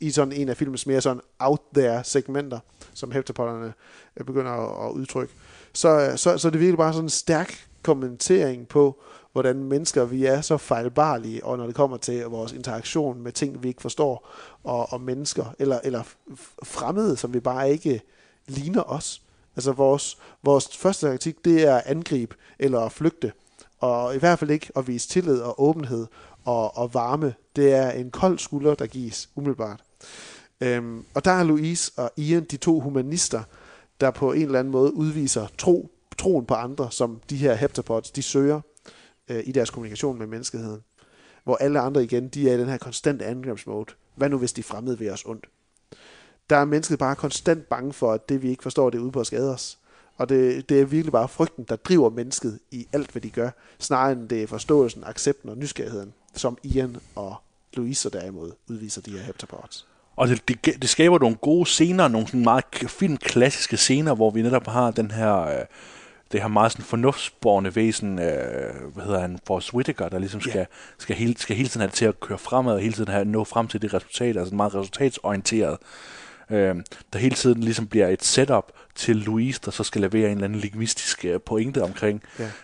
i 0.00 0.10
sådan 0.10 0.32
en 0.32 0.48
af 0.48 0.56
filmens 0.56 0.86
mere 0.86 1.00
sådan 1.00 1.22
out 1.38 1.60
there 1.74 2.04
segmenter, 2.04 2.58
som 2.94 3.12
heptapodderne 3.12 3.72
øh, 4.16 4.26
begynder 4.26 4.52
at, 4.52 4.88
at 4.88 4.92
udtrykke, 4.92 5.34
så, 5.72 5.88
øh, 5.88 6.18
så, 6.18 6.38
så 6.38 6.48
er 6.48 6.50
det 6.50 6.60
virkelig 6.60 6.78
bare 6.78 6.92
sådan 6.92 7.04
en 7.04 7.10
stærk 7.10 7.68
kommentering 7.82 8.68
på, 8.68 9.02
hvordan 9.32 9.64
mennesker 9.64 10.04
vi 10.04 10.24
er 10.24 10.40
så 10.40 10.56
fejlbarlige, 10.56 11.44
og 11.44 11.58
når 11.58 11.66
det 11.66 11.74
kommer 11.74 11.96
til 11.96 12.24
vores 12.24 12.52
interaktion 12.52 13.22
med 13.22 13.32
ting, 13.32 13.62
vi 13.62 13.68
ikke 13.68 13.82
forstår, 13.82 14.28
og, 14.64 14.92
og 14.92 15.00
mennesker, 15.00 15.44
eller, 15.58 15.80
eller 15.84 16.02
fremmede, 16.62 17.16
som 17.16 17.34
vi 17.34 17.40
bare 17.40 17.70
ikke 17.70 18.02
ligner 18.46 18.82
os. 18.82 19.22
Altså 19.56 19.72
vores, 19.72 20.18
vores 20.42 20.76
første 20.76 21.06
taktik, 21.06 21.44
det 21.44 21.62
er 21.62 21.76
at 21.76 21.82
angribe 21.86 22.36
eller 22.58 22.80
at 22.80 22.92
flygte, 22.92 23.32
og 23.78 24.14
i 24.14 24.18
hvert 24.18 24.38
fald 24.38 24.50
ikke 24.50 24.72
at 24.76 24.88
vise 24.88 25.08
tillid 25.08 25.40
og 25.40 25.62
åbenhed 25.62 26.06
og, 26.44 26.76
og 26.76 26.94
varme. 26.94 27.34
Det 27.56 27.72
er 27.72 27.90
en 27.90 28.10
kold 28.10 28.38
skulder, 28.38 28.74
der 28.74 28.86
gives 28.86 29.28
umiddelbart. 29.34 29.82
Øhm, 30.60 31.04
og 31.14 31.24
der 31.24 31.30
er 31.30 31.44
Louise 31.44 31.92
og 31.96 32.12
Ian, 32.16 32.44
de 32.44 32.56
to 32.56 32.80
humanister, 32.80 33.42
der 34.00 34.10
på 34.10 34.32
en 34.32 34.42
eller 34.42 34.58
anden 34.58 34.72
måde 34.72 34.94
udviser 34.94 35.46
tro, 35.58 35.90
troen 36.18 36.46
på 36.46 36.54
andre, 36.54 36.92
som 36.92 37.20
de 37.30 37.36
her 37.36 37.54
heptapods, 37.54 38.10
de 38.10 38.22
søger 38.22 38.60
øh, 39.28 39.42
i 39.46 39.52
deres 39.52 39.70
kommunikation 39.70 40.18
med 40.18 40.26
menneskeheden. 40.26 40.80
Hvor 41.44 41.56
alle 41.56 41.80
andre 41.80 42.04
igen, 42.04 42.28
de 42.28 42.50
er 42.50 42.54
i 42.54 42.60
den 42.60 42.68
her 42.68 42.78
konstante 42.78 43.24
angrebsmode. 43.24 43.94
Hvad 44.14 44.28
nu, 44.28 44.38
hvis 44.38 44.52
de 44.52 44.62
fremmede 44.62 45.00
ved 45.00 45.10
os 45.10 45.24
ondt? 45.24 45.46
Der 46.50 46.56
er 46.56 46.64
mennesket 46.64 46.98
bare 46.98 47.16
konstant 47.16 47.68
bange 47.68 47.92
for, 47.92 48.12
at 48.12 48.28
det 48.28 48.42
vi 48.42 48.50
ikke 48.50 48.62
forstår, 48.62 48.90
det 48.90 48.98
er 48.98 49.02
ude 49.02 49.12
på 49.12 49.20
at 49.20 49.26
skade 49.26 49.54
os. 49.54 49.78
Og 50.16 50.28
det, 50.28 50.68
det 50.68 50.80
er 50.80 50.84
virkelig 50.84 51.12
bare 51.12 51.28
frygten, 51.28 51.64
der 51.68 51.76
driver 51.76 52.10
mennesket 52.10 52.58
i 52.70 52.88
alt, 52.92 53.10
hvad 53.10 53.22
de 53.22 53.30
gør, 53.30 53.50
snarere 53.78 54.12
end 54.12 54.28
det 54.28 54.42
er 54.42 54.46
forståelsen, 54.46 55.04
accepten 55.06 55.48
og 55.48 55.58
nysgerrigheden, 55.58 56.12
som 56.34 56.58
Ian 56.62 56.96
og 57.14 57.36
Louise 57.76 58.02
så 58.02 58.08
derimod 58.08 58.52
udviser 58.68 59.00
de 59.02 59.10
her 59.10 59.18
heptapods. 59.22 59.86
Og 60.16 60.28
det, 60.28 60.48
det, 60.48 60.64
det 60.82 60.88
skaber 60.90 61.18
nogle 61.18 61.36
gode 61.36 61.66
scener, 61.66 62.08
nogle 62.08 62.26
sådan 62.26 62.42
meget 62.42 62.64
k- 62.76 62.86
fint 62.88 63.20
klassiske 63.20 63.76
scener, 63.76 64.14
hvor 64.14 64.30
vi 64.30 64.42
netop 64.42 64.66
har 64.66 64.90
den 64.90 65.10
her, 65.10 65.40
øh, 65.40 65.64
det 66.32 66.40
her 66.40 66.48
meget 66.48 66.72
sådan 66.72 66.84
fornuftsborgende 66.84 67.76
væsen, 67.76 68.18
øh, 68.18 68.74
hvad 68.94 69.04
hedder 69.04 69.20
han, 69.20 69.38
Forrest 69.46 69.74
Whitaker, 69.74 70.08
der 70.08 70.18
ligesom 70.18 70.40
skal, 70.40 70.58
Ja. 70.58 70.64
skal, 70.98 71.16
hele, 71.16 71.34
skal 71.38 71.56
hele 71.56 71.68
tiden 71.68 71.80
have 71.80 71.88
det 71.88 71.94
til 71.96 72.04
at 72.04 72.20
køre 72.20 72.38
fremad, 72.38 72.74
og 72.74 72.80
hele 72.80 72.92
tiden 72.94 73.08
have, 73.12 73.24
nå 73.24 73.44
frem 73.44 73.68
til 73.68 73.82
det 73.82 73.94
resultat, 73.94 74.36
altså 74.36 74.54
meget 74.54 74.74
resultatsorienteret. 74.74 75.78
Øh, 76.50 76.74
der 77.12 77.18
hele 77.18 77.34
tiden 77.34 77.60
ligesom 77.60 77.86
bliver 77.86 78.08
et 78.08 78.24
setup 78.24 78.64
til 78.94 79.16
Louise, 79.16 79.60
der 79.64 79.70
så 79.70 79.84
skal 79.84 80.00
levere 80.00 80.26
en 80.26 80.30
eller 80.32 80.44
anden 80.44 80.58
lingvistisk 80.60 81.24
øh, 81.24 81.40
pointe 81.46 81.82
omkring, 81.82 82.22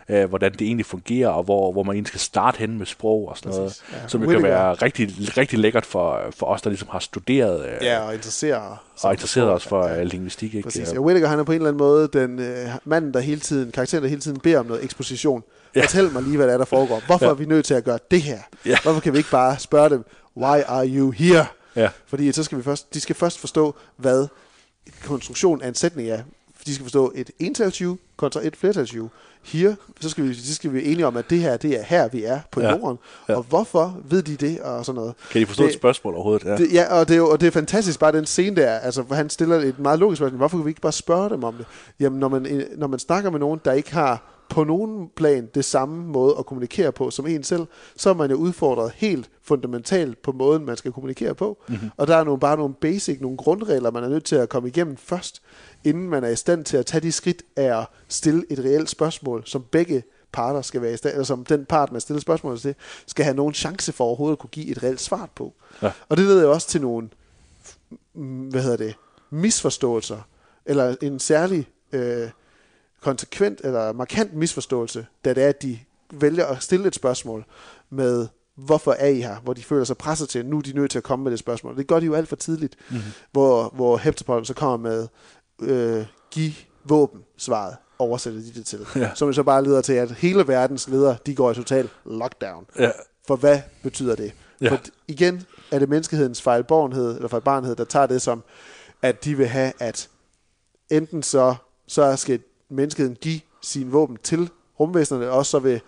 Ja. 0.08 0.22
øh, 0.22 0.28
hvordan 0.28 0.52
det 0.52 0.60
egentlig 0.62 0.86
fungerer, 0.86 1.28
og 1.28 1.42
hvor, 1.44 1.72
hvor 1.72 1.82
man 1.82 1.94
egentlig 1.94 2.08
skal 2.08 2.20
starte 2.20 2.58
hen 2.58 2.78
med 2.78 2.86
sprog 2.86 3.28
og 3.28 3.36
sådan 3.38 3.52
noget, 3.52 3.68
Præcis, 3.68 3.84
ja. 4.02 4.08
som 4.08 4.20
det 4.20 4.30
kan 4.30 4.42
være 4.42 4.74
rigtig, 4.74 5.08
rigtig 5.36 5.58
lækkert 5.58 5.86
for, 5.86 6.20
for 6.36 6.46
os, 6.46 6.62
der 6.62 6.70
ligesom 6.70 6.88
har 6.92 6.98
studeret 6.98 7.64
øh, 7.66 7.72
Ja, 7.82 7.98
og 8.00 8.14
interesserer 8.14 8.82
og 9.02 9.12
interesseret 9.12 9.48
os 9.50 9.66
for 9.66 9.86
Ja. 9.86 9.94
ja. 9.94 10.02
lingvistik. 10.02 10.54
Ikke? 10.54 10.66
Præcis. 10.66 10.92
Ja. 10.92 10.98
Whittaker, 11.00 11.28
han 11.28 11.38
er 11.38 11.44
på 11.44 11.52
en 11.52 11.56
eller 11.56 11.68
anden 11.68 11.78
måde 11.78 12.08
den 12.12 12.38
øh, 12.38 12.68
manden, 12.84 13.14
der 13.14 13.20
hele 13.20 13.40
tiden, 13.40 13.72
karakteren, 13.72 14.02
der 14.02 14.08
hele 14.08 14.20
tiden 14.20 14.40
beder 14.40 14.58
om 14.58 14.66
noget 14.66 14.84
eksposition. 14.84 15.42
Ja. 15.74 15.82
Fortæl 15.82 16.12
mig 16.12 16.22
lige, 16.22 16.36
hvad 16.36 16.46
der 16.46 16.52
er, 16.52 16.58
der 16.58 16.64
foregår. 16.64 17.02
Hvorfor 17.06 17.24
ja. 17.24 17.30
er 17.30 17.34
vi 17.34 17.44
nødt 17.44 17.64
til 17.66 17.74
at 17.74 17.84
gøre 17.84 17.98
det 18.10 18.22
her? 18.22 18.38
Ja. 18.66 18.76
Hvorfor 18.82 19.00
kan 19.00 19.12
vi 19.12 19.18
ikke 19.18 19.30
bare 19.30 19.58
spørge 19.58 19.90
dem, 19.90 20.04
why 20.36 20.60
are 20.66 20.86
you 20.88 21.10
here? 21.10 21.46
Ja. 21.76 21.88
Fordi 22.06 22.32
så 22.32 22.42
skal 22.44 22.58
vi 22.58 22.62
først, 22.62 22.94
de 22.94 23.00
skal 23.00 23.16
først 23.16 23.38
forstå, 23.38 23.74
hvad 23.96 24.26
konstruktion 25.04 25.62
af 25.62 25.68
en 25.68 25.74
sætning 25.74 26.08
er. 26.08 26.20
De 26.66 26.74
skal 26.74 26.84
forstå 26.84 27.12
et 27.14 27.30
entalsju 27.38 27.96
kontra 28.16 28.40
et 28.46 28.56
flertalsju. 28.56 29.08
Here, 29.42 29.76
så 30.00 30.08
skal 30.08 30.24
vi, 30.28 30.34
så 30.34 30.54
skal 30.54 30.72
vi 30.72 30.84
enige 30.92 31.06
om, 31.06 31.16
at 31.16 31.30
det 31.30 31.38
her, 31.40 31.56
det 31.56 31.78
er 31.78 31.82
her, 31.82 32.08
vi 32.08 32.24
er 32.24 32.40
på 32.50 32.60
Ja. 32.60 32.70
jorden. 32.70 32.98
Ja. 33.28 33.34
Og 33.36 33.42
hvorfor 33.42 34.00
ved 34.04 34.22
de 34.22 34.36
det, 34.36 34.60
og 34.60 34.84
sådan 34.86 34.96
noget. 35.00 35.14
Kan 35.30 35.40
de 35.40 35.46
forstå 35.46 35.62
det, 35.62 35.68
et 35.68 35.74
spørgsmål 35.74 36.14
overhovedet? 36.14 36.44
Ja. 36.46 36.56
det, 36.56 36.72
ja, 36.72 36.94
og 36.98 37.08
det, 37.08 37.14
er 37.14 37.18
jo, 37.18 37.30
og 37.30 37.40
det 37.40 37.46
er 37.46 37.50
fantastisk 37.50 37.98
bare 38.00 38.12
den 38.12 38.26
scene 38.26 38.56
der, 38.56 38.70
altså 38.78 39.02
hvor 39.02 39.16
han 39.16 39.30
stiller 39.30 39.56
et 39.56 39.78
meget 39.78 39.98
logisk 39.98 40.18
spørgsmål. 40.18 40.36
Hvorfor 40.38 40.56
kan 40.58 40.64
vi 40.64 40.70
ikke 40.70 40.80
bare 40.80 40.92
spørge 40.92 41.30
dem 41.30 41.44
om 41.44 41.54
det? 41.54 41.66
Jamen, 42.00 42.20
når 42.20 42.28
man, 42.28 42.66
når 42.76 42.86
man 42.86 42.98
snakker 42.98 43.30
med 43.30 43.40
nogen, 43.40 43.60
der 43.64 43.72
ikke 43.72 43.92
har 43.92 44.22
på 44.48 44.64
nogen 44.64 45.10
plan 45.16 45.48
det 45.54 45.64
samme 45.64 46.06
måde 46.06 46.34
at 46.38 46.46
kommunikere 46.46 46.92
på 46.92 47.10
som 47.10 47.26
en 47.26 47.44
selv, 47.44 47.66
så 47.96 48.10
er 48.10 48.14
man 48.14 48.30
jo 48.30 48.36
udfordret 48.36 48.92
helt 48.94 49.30
fundamentalt 49.42 50.22
på 50.22 50.32
måden, 50.32 50.64
man 50.64 50.76
skal 50.76 50.92
kommunikere 50.92 51.34
på. 51.34 51.62
Mm-hmm. 51.68 51.90
Og 51.96 52.06
der 52.06 52.16
er 52.16 52.24
nogle, 52.24 52.40
bare 52.40 52.56
nogle 52.56 52.74
basic, 52.74 53.20
nogle 53.20 53.36
grundregler, 53.36 53.90
man 53.90 54.04
er 54.04 54.08
nødt 54.08 54.24
til 54.24 54.36
at 54.36 54.48
komme 54.48 54.68
igennem 54.68 54.96
først, 54.96 55.42
inden 55.84 56.10
man 56.10 56.24
er 56.24 56.28
i 56.28 56.36
stand 56.36 56.64
til 56.64 56.76
at 56.76 56.86
tage 56.86 57.00
de 57.00 57.12
skridt 57.12 57.42
af 57.56 57.80
at 57.80 57.86
stille 58.08 58.44
et 58.50 58.58
reelt 58.58 58.90
spørgsmål, 58.90 59.42
som 59.46 59.64
begge 59.70 60.02
parter 60.32 60.62
skal 60.62 60.82
være 60.82 60.92
i 60.92 60.96
stand, 60.96 61.14
eller 61.14 61.24
som 61.24 61.44
den 61.44 61.64
part, 61.64 61.92
man 61.92 62.00
stiller 62.00 62.20
spørgsmål 62.20 62.58
til, 62.58 62.74
skal 63.06 63.24
have 63.24 63.36
nogen 63.36 63.54
chance 63.54 63.92
for 63.92 64.04
overhovedet 64.04 64.34
at 64.34 64.38
kunne 64.38 64.50
give 64.50 64.70
et 64.70 64.82
reelt 64.82 65.00
svar 65.00 65.28
på. 65.34 65.54
Ja. 65.82 65.92
Og 66.08 66.16
det 66.16 66.24
leder 66.24 66.42
jo 66.42 66.52
også 66.52 66.68
til 66.68 66.80
nogle, 66.80 67.08
hvad 68.50 68.62
hedder 68.62 68.76
det, 68.76 68.94
misforståelser, 69.30 70.18
eller 70.66 70.96
en 71.02 71.18
særlig 71.18 71.66
øh, 71.92 72.28
konsekvent 73.06 73.60
eller 73.64 73.92
markant 73.92 74.34
misforståelse, 74.34 75.06
da 75.24 75.34
det 75.34 75.44
er, 75.44 75.48
at 75.48 75.62
de 75.62 75.78
vælger 76.12 76.46
at 76.46 76.62
stille 76.62 76.86
et 76.88 76.94
spørgsmål 76.94 77.44
med, 77.90 78.28
hvorfor 78.54 78.92
er 78.92 79.06
I 79.06 79.20
her? 79.20 79.36
Hvor 79.36 79.52
de 79.52 79.62
føler 79.62 79.84
sig 79.84 79.96
presset 79.96 80.28
til, 80.28 80.46
nu 80.46 80.58
er 80.58 80.62
de 80.62 80.72
nødt 80.72 80.90
til 80.90 80.98
at 80.98 81.04
komme 81.04 81.22
med 81.22 81.30
det 81.30 81.38
spørgsmål. 81.38 81.76
Det 81.76 81.86
gør 81.86 82.00
de 82.00 82.06
jo 82.06 82.14
alt 82.14 82.28
for 82.28 82.36
tidligt, 82.36 82.76
mm-hmm. 82.90 83.04
hvor, 83.32 83.68
hvor 83.74 83.96
Heptapod 83.96 84.44
så 84.44 84.54
kommer 84.54 84.76
med, 84.76 85.08
øh, 85.60 86.06
giv 86.30 86.52
våben 86.84 87.20
svaret, 87.36 87.76
oversætter 87.98 88.40
de 88.40 88.52
det 88.54 88.66
til. 88.66 88.86
Ja. 88.96 89.10
Som 89.14 89.32
så 89.32 89.42
bare 89.42 89.64
leder 89.64 89.80
til, 89.80 89.92
at 89.92 90.10
hele 90.10 90.48
verdens 90.48 90.88
ledere, 90.88 91.16
de 91.26 91.34
går 91.34 91.50
i 91.50 91.54
total 91.54 91.88
lockdown. 92.04 92.66
Ja. 92.78 92.90
For 93.26 93.36
hvad 93.36 93.60
betyder 93.82 94.14
det? 94.14 94.32
Ja. 94.60 94.70
For 94.70 94.78
igen 95.08 95.42
er 95.70 95.78
det 95.78 95.88
menneskehedens 95.88 96.42
fejlborgenhed, 96.42 97.16
eller 97.16 97.28
fejlbarnhed, 97.28 97.76
der 97.76 97.84
tager 97.84 98.06
det 98.06 98.22
som, 98.22 98.42
at 99.02 99.24
de 99.24 99.36
vil 99.36 99.46
have, 99.46 99.72
at 99.78 100.08
enten 100.90 101.22
så, 101.22 101.54
så 101.86 102.16
skal 102.16 102.40
menneskeheden 102.70 103.16
give 103.20 103.40
sine 103.62 103.90
våben 103.90 104.16
til 104.22 104.50
rumvæsenerne, 104.80 105.30
og 105.30 105.46
så 105.46 105.58
vil 105.58 105.80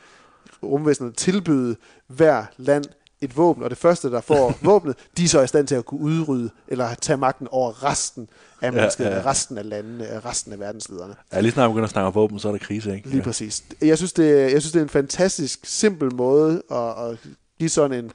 rumvæsenerne 0.62 1.14
tilbyde 1.14 1.76
hver 2.06 2.44
land 2.56 2.84
et 3.20 3.36
våben, 3.36 3.62
og 3.62 3.70
det 3.70 3.78
første, 3.78 4.10
der 4.10 4.20
får 4.20 4.54
våbnet, 4.62 4.96
de 5.16 5.24
er 5.24 5.28
så 5.28 5.42
i 5.42 5.46
stand 5.46 5.66
til 5.66 5.74
at 5.74 5.84
kunne 5.84 6.00
udrydde, 6.00 6.50
eller 6.68 6.94
tage 6.94 7.16
magten 7.16 7.48
over 7.50 7.84
resten 7.84 8.28
af 8.62 8.72
menneskeheden, 8.72 9.12
ja, 9.12 9.18
ja, 9.18 9.24
ja. 9.24 9.30
resten 9.30 9.58
af 9.58 9.68
landene, 9.68 10.06
af 10.06 10.24
resten 10.24 10.52
af 10.52 10.60
verdenslederne. 10.60 11.14
Ja, 11.32 11.40
lige 11.40 11.52
snart 11.52 11.68
vi 11.68 11.72
begynder 11.72 11.86
at 11.86 11.90
snakke 11.90 12.06
om 12.06 12.14
våben, 12.14 12.38
så 12.38 12.48
er 12.48 12.52
der 12.52 12.58
krise, 12.58 12.94
ikke? 12.96 13.08
Lige 13.08 13.22
præcis. 13.22 13.64
Jeg 13.80 13.96
synes, 13.96 14.12
det, 14.12 14.52
jeg 14.52 14.62
synes, 14.62 14.72
det 14.72 14.78
er 14.78 14.82
en 14.82 14.88
fantastisk 14.88 15.60
simpel 15.64 16.14
måde 16.14 16.62
at, 16.70 17.10
at 17.10 17.18
give 17.58 17.68
sådan 17.68 18.04
en, 18.04 18.12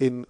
en 0.00 0.26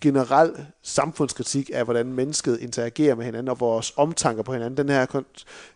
generel 0.00 0.52
samfundskritik 0.82 1.70
af, 1.74 1.84
hvordan 1.84 2.12
mennesket 2.12 2.60
interagerer 2.60 3.14
med 3.14 3.24
hinanden, 3.24 3.48
og 3.48 3.60
vores 3.60 3.92
omtanker 3.96 4.42
på 4.42 4.52
hinanden. 4.52 4.76
Den 4.76 4.88
her 4.88 5.22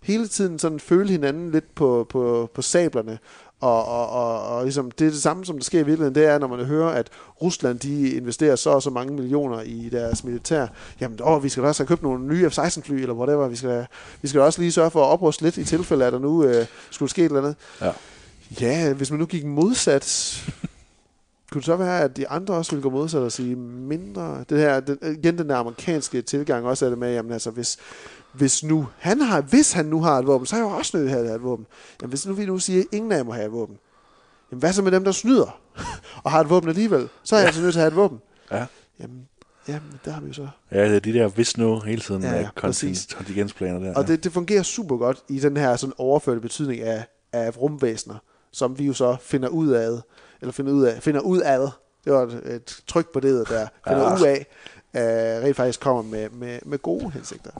hele 0.02 0.28
tiden 0.28 0.58
sådan 0.58 0.80
føle 0.80 1.10
hinanden 1.10 1.50
lidt 1.50 1.74
på, 1.74 2.06
på, 2.10 2.50
på 2.54 2.62
sablerne, 2.62 3.18
og, 3.62 3.84
og, 3.84 4.08
og, 4.08 4.56
og 4.56 4.62
ligesom, 4.62 4.90
det 4.90 5.06
er 5.06 5.10
det 5.10 5.22
samme, 5.22 5.44
som 5.44 5.56
der 5.56 5.64
sker 5.64 5.80
i 5.80 5.82
virkeligheden, 5.82 6.14
det 6.14 6.24
er, 6.24 6.38
når 6.38 6.46
man 6.46 6.64
hører, 6.64 6.90
at 6.90 7.08
Rusland 7.42 7.78
de 7.78 8.10
investerer 8.10 8.56
så 8.56 8.70
og 8.70 8.82
så 8.82 8.90
mange 8.90 9.14
millioner 9.14 9.60
i 9.60 9.88
deres 9.92 10.24
militær. 10.24 10.66
Jamen, 11.00 11.18
åh, 11.22 11.44
vi 11.44 11.48
skal 11.48 11.62
da 11.62 11.68
også 11.68 11.82
have 11.82 11.88
købt 11.88 12.02
nogle 12.02 12.26
nye 12.26 12.50
F-16-fly, 12.50 12.94
eller 12.94 13.14
whatever. 13.14 13.48
Vi 13.48 13.56
skal, 13.56 13.86
vi 14.22 14.28
skal 14.28 14.40
da 14.40 14.44
også 14.44 14.60
lige 14.60 14.72
sørge 14.72 14.90
for 14.90 15.04
at 15.04 15.08
opruste 15.08 15.42
lidt, 15.42 15.56
i 15.56 15.64
tilfælde, 15.64 16.04
at 16.04 16.12
der 16.12 16.18
nu 16.18 16.44
øh, 16.44 16.66
skulle 16.90 17.10
ske 17.10 17.22
et 17.22 17.24
eller 17.24 17.38
andet. 17.38 17.56
Ja. 17.80 17.90
Ja, 18.60 18.92
hvis 18.92 19.10
man 19.10 19.20
nu 19.20 19.26
gik 19.26 19.44
modsat, 19.44 20.36
kunne 21.52 21.60
det 21.60 21.66
så 21.66 21.76
være, 21.76 22.00
at 22.00 22.16
de 22.16 22.28
andre 22.28 22.54
også 22.54 22.70
ville 22.70 22.82
gå 22.82 22.90
modsat 22.90 23.20
og 23.20 23.32
sige 23.32 23.56
mindre? 23.56 24.44
Det 24.48 24.58
her, 24.58 24.80
den, 24.80 24.98
igen 25.02 25.38
den 25.38 25.48
der 25.48 25.56
amerikanske 25.56 26.22
tilgang 26.22 26.66
også 26.66 26.84
er 26.84 26.88
det 26.90 26.98
med, 26.98 27.14
jamen 27.14 27.32
altså, 27.32 27.50
hvis, 27.50 27.78
hvis 28.32 28.64
nu 28.64 28.88
han 28.98 29.20
har, 29.20 29.40
hvis 29.40 29.72
han 29.72 29.86
nu 29.86 30.02
har 30.02 30.18
et 30.18 30.26
våben, 30.26 30.46
så 30.46 30.56
er 30.56 30.60
jeg 30.60 30.64
jo 30.64 30.70
også 30.70 30.96
nødt 30.96 31.08
til 31.08 31.16
at 31.16 31.24
have 31.24 31.36
et 31.36 31.42
våben. 31.42 31.66
Jamen 32.02 32.10
hvis 32.10 32.26
nu 32.26 32.34
vi 32.34 32.46
nu 32.46 32.58
siger, 32.58 32.80
at 32.80 32.86
ingen 32.92 33.12
af 33.12 33.16
jer 33.16 33.22
må 33.22 33.32
have 33.32 33.46
et 33.46 33.52
våben, 33.52 33.78
jamen 34.50 34.60
hvad 34.60 34.72
så 34.72 34.82
med 34.82 34.92
dem, 34.92 35.04
der 35.04 35.12
snyder 35.12 35.58
og 36.24 36.30
har 36.30 36.40
et 36.40 36.50
våben 36.50 36.68
alligevel? 36.68 37.08
Så 37.22 37.36
er 37.36 37.40
jeg 37.40 37.46
altså 37.46 37.62
nødt 37.62 37.72
til 37.72 37.80
at 37.80 37.82
have 37.82 37.88
et 37.88 37.96
våben. 37.96 38.18
Ja. 38.50 38.66
Jamen, 39.00 39.28
jamen 39.68 40.00
der 40.04 40.10
har 40.10 40.20
vi 40.20 40.26
jo 40.26 40.32
så. 40.32 40.48
Ja, 40.72 40.88
det 40.88 40.96
er 40.96 41.00
de 41.00 41.12
der 41.12 41.28
hvis 41.28 41.56
nu 41.56 41.80
hele 41.80 42.00
tiden, 42.00 42.22
Ja, 42.22 42.28
ja, 42.28 42.36
ja, 42.36 42.42
ja, 42.42 42.48
kontingensplaner 42.54 43.78
der. 43.78 43.94
Og 43.94 44.08
det, 44.08 44.24
det 44.24 44.32
fungerer 44.32 44.62
super 44.62 44.96
godt 44.96 45.22
i 45.28 45.38
den 45.38 45.56
her 45.56 45.76
sådan 45.76 45.94
overførte 45.98 46.40
betydning 46.40 46.80
af, 46.80 47.04
af 47.32 47.60
rumvæsener, 47.60 48.16
som 48.52 48.78
vi 48.78 48.84
jo 48.84 48.92
så 48.92 49.16
finder 49.20 49.48
ud 49.48 49.68
af, 49.68 49.88
eller 50.42 50.52
finder 50.52 50.72
ud 50.72 50.82
af, 50.84 51.02
finder 51.02 51.20
ud 51.20 51.40
af, 51.40 51.58
det 52.04 52.12
var 52.12 52.22
et, 52.22 52.42
et 52.54 52.80
tryk 52.86 53.12
på 53.12 53.20
det 53.20 53.48
der, 53.48 53.66
finder 53.88 54.02
Ja. 54.02 54.14
ud 54.14 54.26
af, 54.26 54.46
uh, 54.94 55.44
rent 55.46 55.56
faktisk 55.56 55.80
kommer 55.80 56.02
med, 56.02 56.30
med, 56.30 56.58
med 56.62 56.78
gode 56.78 57.10
hensigter. 57.10 57.50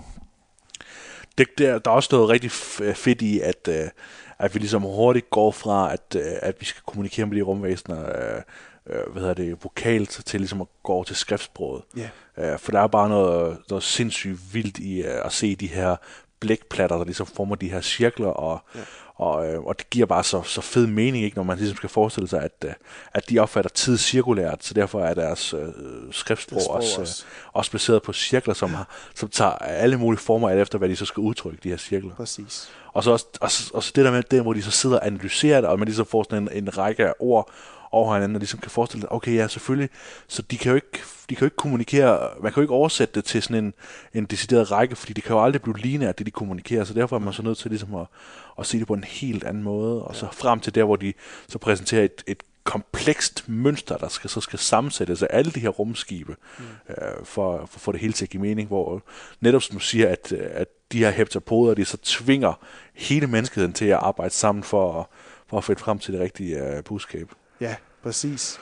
det, 1.39 1.47
der, 1.59 1.79
der 1.79 1.91
er 1.91 1.95
også 1.95 2.09
noget 2.13 2.29
rigtig 2.29 2.51
f- 2.51 2.93
fedt 2.93 3.23
i, 3.23 3.41
at, 3.41 3.69
øh, 3.69 3.89
at 4.39 4.55
vi 4.55 4.59
ligesom 4.59 4.83
hurtigt 4.83 5.31
går 5.31 5.51
fra, 5.51 5.93
at, 5.93 6.17
øh, 6.17 6.23
at 6.43 6.57
vi 6.61 6.65
skal 6.65 6.83
kommunikere 6.87 7.27
med 7.27 7.37
de 7.37 7.43
rumvæsener, 7.43 8.01
øh, 8.09 8.43
øh, 8.87 9.13
hvad 9.13 9.21
hedder 9.23 9.35
det, 9.35 9.57
vokalt, 9.65 10.23
til 10.27 10.41
ligesom 10.41 10.61
at 10.61 10.67
gå 10.83 10.93
over 10.93 11.05
til 11.05 11.17
skriftsproget. 11.17 11.83
Ja. 11.97 12.09
Øh, 12.53 12.59
for 12.59 12.73
der 12.73 12.81
er 12.81 12.87
bare 12.87 13.09
noget, 13.09 13.59
noget 13.69 13.83
sindssygt 13.85 14.55
vildt 14.55 14.79
i 14.79 15.03
øh, 15.03 15.25
at 15.27 15.33
se 15.33 15.55
de 15.57 15.67
her 15.67 15.97
blækplatter, 16.41 16.97
der 16.97 17.05
ligesom 17.05 17.27
former 17.27 17.55
de 17.55 17.71
her 17.71 17.81
cirkler, 17.81 18.29
og, 18.29 18.61
ja. 18.75 18.81
Og, 19.15 19.49
øh, 19.49 19.61
og 19.61 19.79
det 19.79 19.91
giver 19.91 20.07
bare 20.07 20.25
så, 20.25 20.43
så 20.43 20.61
fed 20.61 20.87
mening, 20.87 21.25
ikke, 21.25 21.37
når 21.37 21.45
man 21.45 21.59
ligesom 21.59 21.77
skal 21.77 21.89
forestille 21.89 22.29
sig, 22.29 22.43
at, 22.43 22.65
øh, 22.65 22.73
at 23.15 23.31
de 23.31 23.39
opfatter 23.39 23.71
tid 23.71 23.99
cirkulært, 23.99 24.65
så 24.65 24.75
derfor 24.75 25.01
er 25.01 25.15
deres 25.15 25.55
øh, 25.55 25.69
skriftsprog 26.11 26.71
også, 26.71 27.01
også. 27.01 27.25
øh, 27.27 27.51
også 27.53 27.73
baseret 27.73 28.03
på 28.03 28.13
cirkler, 28.13 28.55
som, 28.55 28.75
har, 28.75 28.89
som 29.15 29.29
tager 29.29 29.51
alle 29.51 29.97
mulige 29.97 30.21
former 30.21 30.49
alt 30.49 30.61
efter, 30.61 30.79
hvad 30.79 30.89
de 30.89 30.97
så 30.97 31.05
skal 31.05 31.21
udtrykke, 31.21 31.59
de 31.63 31.69
her 31.69 31.77
cirkler. 31.77 32.15
Præcis. 32.15 32.71
Og 32.93 33.05
så 33.05 33.11
også, 33.11 33.27
også, 33.41 33.71
også 33.75 33.93
det 33.97 34.05
der 34.05 34.11
med, 34.11 34.23
det, 34.23 34.43
hvor 34.43 34.53
de 34.53 34.63
så 34.63 34.71
sidder 34.71 34.99
og 34.99 35.07
analyserer 35.07 35.61
det, 35.61 35.71
og 35.71 35.79
man 35.79 35.87
ligesom 35.89 36.07
får 36.07 36.23
sådan 36.31 36.49
en, 36.53 36.65
en 36.65 36.79
række 36.79 37.07
af 37.07 37.15
ord 37.19 37.51
over 37.93 38.15
hinanden, 38.15 38.37
og 38.37 38.41
ligesom 38.41 38.61
kan 38.61 38.71
forestille 38.71 39.01
sig, 39.01 39.13
okay, 39.13 39.35
ja, 39.35 39.49
selvfølgelig, 39.49 39.91
så 40.29 40.43
de 40.43 40.59
kan 40.59 40.71
jo 40.71 40.75
ikke, 40.75 40.99
de 41.31 41.35
kan 41.35 41.41
jo 41.41 41.47
ikke 41.47 41.57
kommunikere, 41.57 42.29
man 42.43 42.53
kan 42.53 42.61
jo 42.61 42.63
ikke 42.63 42.75
oversætte 42.75 43.15
det 43.15 43.25
til 43.25 43.43
sådan 43.43 43.65
en, 43.65 43.75
en 44.15 44.25
decideret 44.25 44.71
række, 44.71 44.97
fordi 44.97 45.13
det 45.13 45.25
kan 45.25 45.37
jo 45.37 45.45
aldrig 45.45 45.63
blive 45.63 45.79
lineært, 45.79 46.19
det 46.19 46.27
de 46.27 46.31
kommunikerer, 46.31 46.85
så 46.85 46.95
derfor 46.95 47.17
er 47.17 47.21
man 47.21 47.33
så 47.33 47.43
nødt 47.43 47.59
til 47.59 47.71
ligesom 47.71 47.95
at, 47.95 48.07
at 48.59 48.67
se 48.67 48.79
det 48.79 48.87
på 48.87 48.95
en 48.95 49.05
helt 49.05 49.45
anden 49.45 49.63
måde, 49.63 50.03
og 50.03 50.17
så 50.17 50.29
frem 50.33 50.61
til 50.61 50.75
der, 50.75 50.85
hvor 50.85 50.97
de 50.97 51.13
så 51.49 51.59
præsenterer 51.59 52.05
et, 52.05 52.25
et 52.27 52.43
komplekst 52.65 53.49
mønster, 53.49 53.97
der 53.97 54.09
skal, 54.09 54.31
så 54.31 54.41
skal 54.41 54.59
sammensættes 54.59 55.23
af 55.23 55.27
alle 55.31 55.51
de 55.51 55.61
her 55.61 55.69
rumskibe, 55.69 56.37
mm. 56.59 56.65
øh, 56.89 57.25
for, 57.25 57.57
for 57.67 57.77
at 57.77 57.81
få 57.81 57.93
det 57.93 58.01
hele 58.01 58.13
til 58.13 58.25
at 58.25 58.29
give 58.31 58.41
mening, 58.43 58.69
hvor 58.69 59.03
netop 59.41 59.63
som 59.63 59.77
du 59.77 59.81
siger, 59.85 60.09
at, 60.09 60.33
at 60.33 60.69
de 60.93 60.99
her 60.99 61.11
heptapoder, 61.11 61.75
de 61.75 61.85
så 61.85 61.97
tvinger 62.03 62.53
hele 62.95 63.27
menneskeheden 63.27 63.73
til 63.73 63.85
at 63.85 63.99
arbejde 64.03 64.35
sammen 64.35 64.65
for, 64.65 65.01
at- 65.01 65.07
for 65.47 65.59
at 65.59 65.65
finde 65.65 65.81
frem 65.81 65.99
til 65.99 66.13
det 66.15 66.21
rigtige 66.21 66.59
øh, 66.77 66.85
budskab. 66.85 67.31
Ja, 67.63 67.75
præcis. 68.03 68.61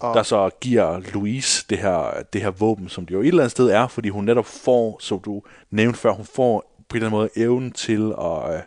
Og, 0.00 0.14
Der 0.14 0.22
så 0.22 0.50
giver 0.60 0.98
Louise 1.12 1.64
det 1.70 1.78
her, 1.78 2.22
det 2.32 2.42
her 2.42 2.50
våben, 2.50 2.88
som 2.88 3.06
det 3.06 3.14
jo 3.14 3.20
et 3.20 3.28
eller 3.28 3.42
andet 3.42 3.50
sted 3.50 3.70
er, 3.70 3.86
fordi 3.88 4.08
hun 4.08 4.24
netop 4.24 4.46
får, 4.46 4.96
som 5.00 5.20
du 5.20 5.42
nævnte 5.70 5.98
før, 5.98 6.12
hun 6.12 6.24
får 6.24 6.76
på 6.88 6.96
en 6.96 7.02
eller 7.02 7.06
anden 7.06 7.18
måde 7.18 7.30
evnen 7.36 7.72
til 7.72 8.14
at, 8.20 8.54
øh, 8.54 8.62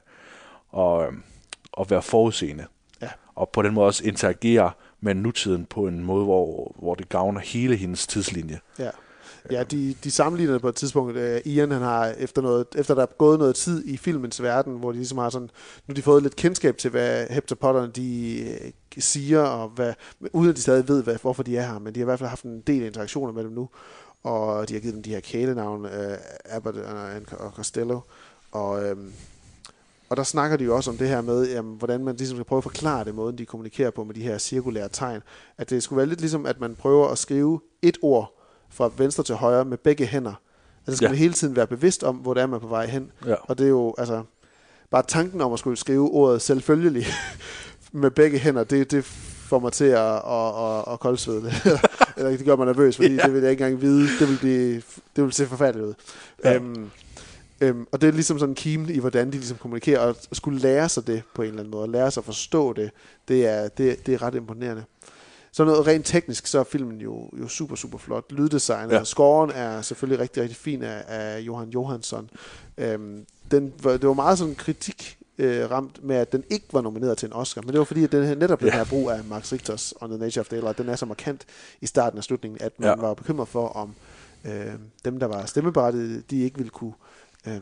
at, 0.83 1.07
øh, 1.07 1.13
at 1.79 1.89
være 1.89 2.01
forudseende. 2.01 2.65
Ja. 3.01 3.09
Og 3.35 3.49
på 3.49 3.61
den 3.61 3.73
måde 3.73 3.87
også 3.87 4.03
interagere 4.03 4.71
med 5.01 5.15
nutiden 5.15 5.65
på 5.65 5.87
en 5.87 6.03
måde, 6.03 6.23
hvor, 6.23 6.75
hvor 6.79 6.95
det 6.95 7.09
gavner 7.09 7.39
hele 7.41 7.75
hendes 7.75 8.07
tidslinje. 8.07 8.59
Ja. 8.79 8.89
Ja, 9.51 9.63
de, 9.63 9.95
de 10.03 10.11
sammenligner 10.11 10.53
det 10.53 10.61
på 10.61 10.69
et 10.69 10.75
tidspunkt. 10.75 11.17
Uh, 11.17 11.51
Ian, 11.51 11.71
han 11.71 11.81
har 11.81 12.07
efter, 12.07 12.41
noget, 12.41 12.67
efter 12.75 12.95
der 12.95 13.01
er 13.01 13.17
gået 13.17 13.39
noget 13.39 13.55
tid 13.55 13.85
i 13.85 13.97
filmens 13.97 14.41
verden, 14.41 14.77
hvor 14.77 14.91
de 14.91 14.97
ligesom 14.97 15.17
har 15.17 15.29
sådan, 15.29 15.49
nu 15.87 15.91
har 15.91 15.93
de 15.93 16.01
fået 16.01 16.23
lidt 16.23 16.35
kendskab 16.35 16.77
til, 16.77 16.91
hvad 16.91 17.27
heptapodderne 17.29 17.91
de 17.91 18.43
uh, 18.65 19.01
siger, 19.01 19.41
og 19.41 19.69
hvad, 19.69 19.93
uden 20.33 20.49
at 20.49 20.55
de 20.55 20.61
stadig 20.61 20.87
ved, 20.87 21.03
hvad, 21.03 21.15
hvorfor 21.21 21.43
de 21.43 21.57
er 21.57 21.71
her, 21.71 21.79
men 21.79 21.95
de 21.95 21.99
har 21.99 22.05
i 22.05 22.09
hvert 22.09 22.19
fald 22.19 22.29
haft 22.29 22.43
en 22.43 22.61
del 22.61 22.83
interaktioner 22.83 23.33
med 23.33 23.43
dem 23.43 23.51
nu, 23.51 23.69
og 24.23 24.69
de 24.69 24.73
har 24.73 24.81
givet 24.81 24.93
dem 24.93 25.03
de 25.03 25.09
her 25.09 25.19
kælenavne, 25.19 25.89
uh, 25.89 26.11
øh, 26.11 26.17
Abbott 26.45 26.77
og, 26.77 27.45
og 27.45 27.51
Costello, 27.51 27.99
og, 28.51 28.83
øhm, 28.83 29.13
og 30.09 30.17
der 30.17 30.23
snakker 30.23 30.57
de 30.57 30.63
jo 30.63 30.75
også 30.75 30.91
om 30.91 30.97
det 30.97 31.07
her 31.07 31.21
med, 31.21 31.49
jamen, 31.49 31.77
hvordan 31.77 32.03
man 32.03 32.15
ligesom 32.15 32.37
skal 32.37 32.45
prøve 32.45 32.57
at 32.57 32.63
forklare 32.63 33.03
det, 33.03 33.15
måden 33.15 33.37
de 33.37 33.45
kommunikerer 33.45 33.91
på 33.91 34.03
med 34.03 34.15
de 34.15 34.21
her 34.21 34.37
cirkulære 34.37 34.89
tegn. 34.89 35.21
At 35.57 35.69
det 35.69 35.83
skulle 35.83 35.97
være 35.97 36.05
lidt 36.05 36.19
ligesom, 36.19 36.45
at 36.45 36.59
man 36.59 36.75
prøver 36.75 37.07
at 37.07 37.17
skrive 37.17 37.59
et 37.81 37.97
ord 38.01 38.35
fra 38.75 38.91
venstre 38.97 39.23
til 39.23 39.35
højre 39.35 39.65
med 39.65 39.77
begge 39.77 40.05
hænder. 40.05 40.33
Altså 40.87 40.97
skal 40.97 41.05
Ja. 41.05 41.09
man 41.11 41.17
hele 41.17 41.33
tiden 41.33 41.55
være 41.55 41.67
bevidst 41.67 42.03
om, 42.03 42.15
hvor 42.15 42.33
det 42.33 42.41
er, 42.43 42.47
man 42.47 42.55
er 42.55 42.59
på 42.61 42.67
vej 42.67 42.85
hen. 42.85 43.11
Ja. 43.25 43.35
Og 43.41 43.57
det 43.57 43.63
er 43.65 43.69
jo, 43.69 43.95
altså, 43.97 44.23
bare 44.91 45.03
tanken 45.07 45.41
om 45.41 45.53
at 45.53 45.59
skulle 45.59 45.77
skrive 45.77 46.09
ordet 46.11 46.41
selvfølgelig 46.41 47.05
med 47.91 48.11
begge 48.11 48.37
hænder, 48.39 48.63
det, 48.63 48.91
det 48.91 49.05
får 49.49 49.59
mig 49.59 49.71
til 49.73 49.85
at, 49.85 50.15
at, 50.15 50.47
at, 50.63 50.93
at 50.93 50.99
koldsvede. 50.99 51.51
Eller 52.17 52.29
det 52.31 52.45
gør 52.45 52.55
mig 52.55 52.65
nervøs, 52.65 52.95
fordi 52.95 53.15
Ja. 53.15 53.23
det 53.23 53.33
vil 53.33 53.41
jeg 53.41 53.51
ikke 53.51 53.63
engang 53.65 53.81
vide. 53.81 54.07
Det 54.19 54.29
vil, 54.29 54.37
blive, 54.39 54.81
det 55.15 55.23
vil 55.23 55.31
se 55.33 55.45
forfærdeligt 55.47 55.87
ud. 55.87 55.93
Ja. 56.43 56.55
Øhm, 56.55 56.89
øhm, 57.61 57.87
og 57.91 58.01
det 58.01 58.07
er 58.07 58.11
ligesom 58.11 58.39
sådan 58.39 58.55
kimen 58.55 58.89
i, 58.89 58.99
hvordan 58.99 59.27
de 59.27 59.31
ligesom 59.31 59.57
kommunikerer, 59.57 59.99
og 59.99 60.09
at 60.09 60.27
skulle 60.31 60.59
lære 60.59 60.89
sig 60.89 61.07
det 61.07 61.23
på 61.35 61.41
en 61.41 61.47
eller 61.47 61.59
anden 61.59 61.71
måde, 61.71 61.83
og 61.83 61.89
lære 61.89 62.11
sig 62.11 62.21
at 62.21 62.25
forstå 62.25 62.73
det, 62.73 62.91
det 63.27 63.47
er, 63.47 63.67
det, 63.67 64.05
det 64.05 64.13
er 64.13 64.21
ret 64.21 64.35
imponerende. 64.35 64.83
Så 65.55 65.65
noget 65.65 65.87
rent 65.87 66.05
teknisk, 66.05 66.47
så 66.47 66.59
er 66.59 66.63
filmen 66.63 67.01
jo, 67.01 67.29
jo 67.39 67.47
super, 67.47 67.75
super 67.75 67.97
flot. 67.97 68.31
Lyddesignet 68.31 68.91
Ja. 68.91 68.99
og 68.99 69.07
scoren 69.07 69.49
er 69.51 69.81
selvfølgelig 69.81 70.19
rigtig, 70.19 70.43
rigtig 70.43 70.57
fin 70.57 70.83
af, 70.83 71.03
af 71.07 71.39
Johan 71.39 71.69
Johansson. 71.69 72.29
Øhm, 72.77 73.25
den, 73.51 73.73
det 73.83 74.07
var 74.07 74.13
meget 74.13 74.37
sådan 74.37 74.55
kritik 74.55 75.17
øh, 75.37 75.71
ramt 75.71 76.03
med, 76.03 76.15
at 76.15 76.31
den 76.31 76.43
ikke 76.49 76.65
var 76.73 76.81
nomineret 76.81 77.17
til 77.17 77.27
en 77.27 77.33
Oscar. 77.33 77.61
Men 77.61 77.69
det 77.71 77.79
var 77.79 77.85
fordi, 77.85 78.03
at 78.03 78.11
den 78.11 78.25
her, 78.25 78.35
netop 78.35 78.59
den 78.59 78.67
Ja. 78.67 78.73
her 78.73 78.85
brug 78.85 79.09
af 79.09 79.23
Max 79.23 79.51
Richters 79.53 79.93
On 80.01 80.09
the 80.09 80.17
Nature 80.19 80.41
of 80.41 80.47
Daylight, 80.47 80.77
den 80.77 80.89
er 80.89 80.95
så 80.95 81.05
markant 81.05 81.45
i 81.81 81.85
starten 81.85 82.17
af 82.17 82.23
slutningen, 82.23 82.61
at 82.61 82.79
man 82.79 82.89
Ja. 82.89 82.95
var 82.95 83.13
bekymret 83.13 83.47
for, 83.47 83.67
om 83.67 83.93
øh, 84.45 84.73
dem, 85.05 85.19
der 85.19 85.25
var 85.27 85.45
stemmeberettigede, 85.45 86.23
de 86.29 86.41
ikke 86.43 86.57
ville 86.57 86.69
kunne 86.69 86.93
øh, 87.47 87.57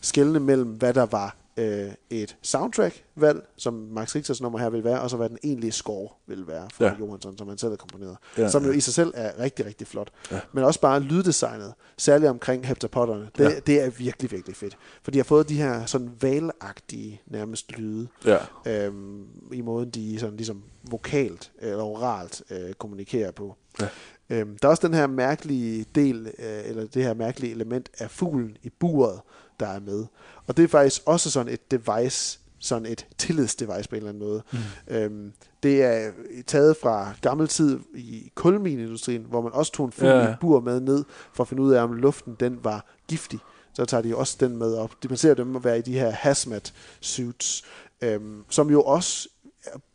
skelne 0.00 0.40
mellem, 0.40 0.68
hvad 0.68 0.94
der 0.94 1.06
var 1.06 1.36
øh, 1.56 1.90
et 2.10 2.36
soundtrack-valg, 2.42 3.46
som 3.56 3.74
Max 3.74 4.14
Richters 4.14 4.40
nummer 4.40 4.58
her 4.58 4.70
vil 4.70 4.84
være, 4.84 5.00
og 5.00 5.10
så 5.10 5.16
hvad 5.16 5.28
den 5.28 5.38
egentlige 5.44 5.72
score 5.72 6.08
vil 6.26 6.46
være 6.46 6.68
for 6.74 6.84
Ja. 6.84 6.94
Johansson, 6.98 7.38
som 7.38 7.48
han 7.48 7.58
selv 7.58 7.70
har 7.72 7.76
komponeret. 7.76 8.16
Ja, 8.38 8.48
som 8.48 8.64
jo 8.64 8.70
ja. 8.70 8.76
i 8.76 8.80
sig 8.80 8.94
selv 8.94 9.12
er 9.16 9.38
rigtig, 9.38 9.66
rigtig 9.66 9.86
flot. 9.86 10.10
Ja. 10.30 10.40
Men 10.52 10.64
også 10.64 10.80
bare 10.80 11.00
lyddesignet, 11.00 11.74
særligt 11.98 12.30
omkring 12.30 12.66
heptapodderne, 12.66 13.28
det, 13.38 13.44
Ja. 13.44 13.50
ja. 13.50 13.58
det 13.66 13.80
er 13.80 13.90
virkelig, 13.90 14.30
virkelig 14.30 14.56
fedt. 14.56 14.76
For 15.02 15.10
de 15.10 15.18
har 15.18 15.24
fået 15.24 15.48
de 15.48 15.54
her 15.56 15.86
sådan 15.86 16.10
valagtige 16.20 17.20
nærmest 17.26 17.72
lyde, 17.72 18.08
Ja. 18.24 18.38
øhm, 18.66 19.26
i 19.52 19.60
måden 19.60 19.90
de 19.90 20.18
sådan 20.18 20.36
ligesom 20.36 20.62
vokalt 20.90 21.52
eller 21.58 21.84
oralt 21.84 22.42
øh, 22.50 22.72
kommunikerer 22.72 23.30
på. 23.30 23.56
Ja. 23.80 23.88
Øhm, 24.30 24.58
der 24.58 24.68
er 24.68 24.70
også 24.70 24.86
den 24.86 24.94
her 24.94 25.06
mærkelige 25.06 25.86
del, 25.94 26.26
øh, 26.26 26.62
eller 26.68 26.86
det 26.86 27.02
her 27.04 27.14
mærkelige 27.14 27.52
element 27.52 27.90
af 27.98 28.10
fuglen 28.10 28.56
i 28.62 28.70
buret, 28.70 29.20
der 29.60 29.66
er 29.66 29.80
med. 29.80 30.06
Og 30.46 30.56
det 30.56 30.62
er 30.62 30.68
faktisk 30.68 31.02
også 31.06 31.30
sådan 31.30 31.52
et 31.52 31.70
device, 31.70 32.38
sådan 32.58 32.86
et 32.86 33.06
tillidsdevice 33.18 33.88
på 33.88 33.94
en 33.94 33.96
eller 33.96 34.08
anden 34.08 34.28
måde. 34.28 34.42
Mm. 34.52 34.94
Øhm, 34.94 35.32
det 35.62 35.82
er 35.82 36.10
taget 36.46 36.76
fra 36.76 37.12
gammel 37.20 37.48
tid 37.48 37.80
i 37.94 38.32
kulmineindustrien, 38.34 39.26
hvor 39.28 39.40
man 39.40 39.52
også 39.52 39.72
tog 39.72 39.86
en 39.86 39.92
fugl 39.92 40.10
Ja, 40.10 40.32
i 40.32 40.34
bur 40.40 40.60
med 40.60 40.80
ned, 40.80 41.04
for 41.32 41.44
at 41.44 41.48
finde 41.48 41.62
ud 41.62 41.72
af, 41.72 41.82
om 41.82 41.92
luften 41.92 42.36
den 42.40 42.58
var 42.62 42.86
giftig. 43.08 43.38
Så 43.74 43.84
tager 43.84 44.02
de 44.02 44.16
også 44.16 44.36
den 44.40 44.56
med 44.56 44.74
op. 44.74 44.90
De 45.02 45.08
man 45.08 45.16
ser 45.16 45.34
dem 45.34 45.56
at 45.56 45.64
være 45.64 45.78
i 45.78 45.82
de 45.82 45.92
her 45.92 46.10
hazmat 46.10 46.74
suits, 47.00 47.64
øhm, 48.02 48.44
som 48.50 48.70
jo 48.70 48.82
også 48.82 49.28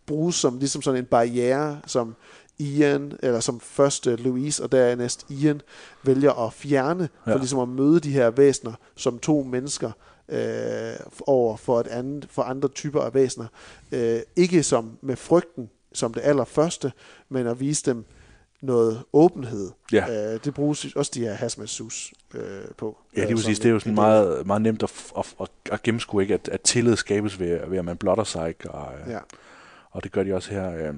bruges 0.05 0.35
som 0.35 0.59
ligesom 0.59 0.81
sådan 0.81 0.99
en 0.99 1.05
barriere, 1.05 1.79
som 1.85 2.15
Ian, 2.59 3.13
eller 3.23 3.39
som 3.39 3.59
først 3.59 4.07
øh, 4.07 4.19
Louise 4.19 4.63
og 4.63 4.71
dernæst 4.71 5.25
Ian, 5.29 5.61
vælger 6.03 6.45
at 6.47 6.53
fjerne, 6.53 7.09
for 7.23 7.31
Ja. 7.31 7.37
ligesom 7.37 7.59
at 7.59 7.69
møde 7.69 7.99
de 7.99 8.11
her 8.11 8.29
væsener 8.29 8.73
som 8.95 9.19
to 9.19 9.43
mennesker 9.43 9.91
øh, 10.29 10.93
over 11.27 11.57
for, 11.57 11.79
et 11.79 11.87
andet, 11.87 12.27
for 12.31 12.41
andre 12.41 12.69
typer 12.69 13.01
af 13.01 13.13
væsener. 13.13 13.45
Øh, 13.91 14.19
ikke 14.35 14.63
som 14.63 14.97
med 15.01 15.15
frygten 15.15 15.69
som 15.93 16.13
det 16.13 16.21
allerførste, 16.23 16.91
men 17.29 17.47
at 17.47 17.59
vise 17.59 17.85
dem 17.85 18.05
noget 18.61 19.03
åbenhed. 19.13 19.71
Ja. 19.91 20.33
Øh, 20.33 20.39
det 20.43 20.53
bruges 20.53 20.85
også 20.95 21.11
de 21.15 21.19
her 21.19 21.33
hazmat 21.33 21.69
suits 21.69 22.13
øh, 22.35 22.41
på. 22.77 22.97
Ja, 23.15 23.21
det 23.21 23.25
Øh, 23.27 23.29
vil 23.35 23.43
sige, 23.43 23.55
som 23.55 23.61
det 23.61 23.69
er 23.69 23.73
jo 23.73 23.79
sådan 23.79 23.95
meget, 23.95 24.47
meget 24.47 24.61
nemt 24.61 24.83
at, 24.83 24.91
at, 25.17 25.35
at, 25.41 25.49
at 25.71 25.83
gennemskue, 25.83 26.21
ikke? 26.21 26.33
At, 26.33 26.49
at 26.51 26.61
tillid 26.61 26.95
skabes 26.95 27.39
ved, 27.39 27.59
ved, 27.67 27.77
at 27.77 27.85
man 27.85 27.97
blotter 27.97 28.23
sig, 28.23 28.49
ikke? 28.49 28.71
Og, 28.71 28.91
ja. 29.07 29.11
Ja. 29.13 29.19
Og 29.91 30.03
det 30.03 30.11
gør 30.11 30.23
de 30.23 30.33
også 30.35 30.51
her. 30.51 30.71
Øh. 30.73 30.93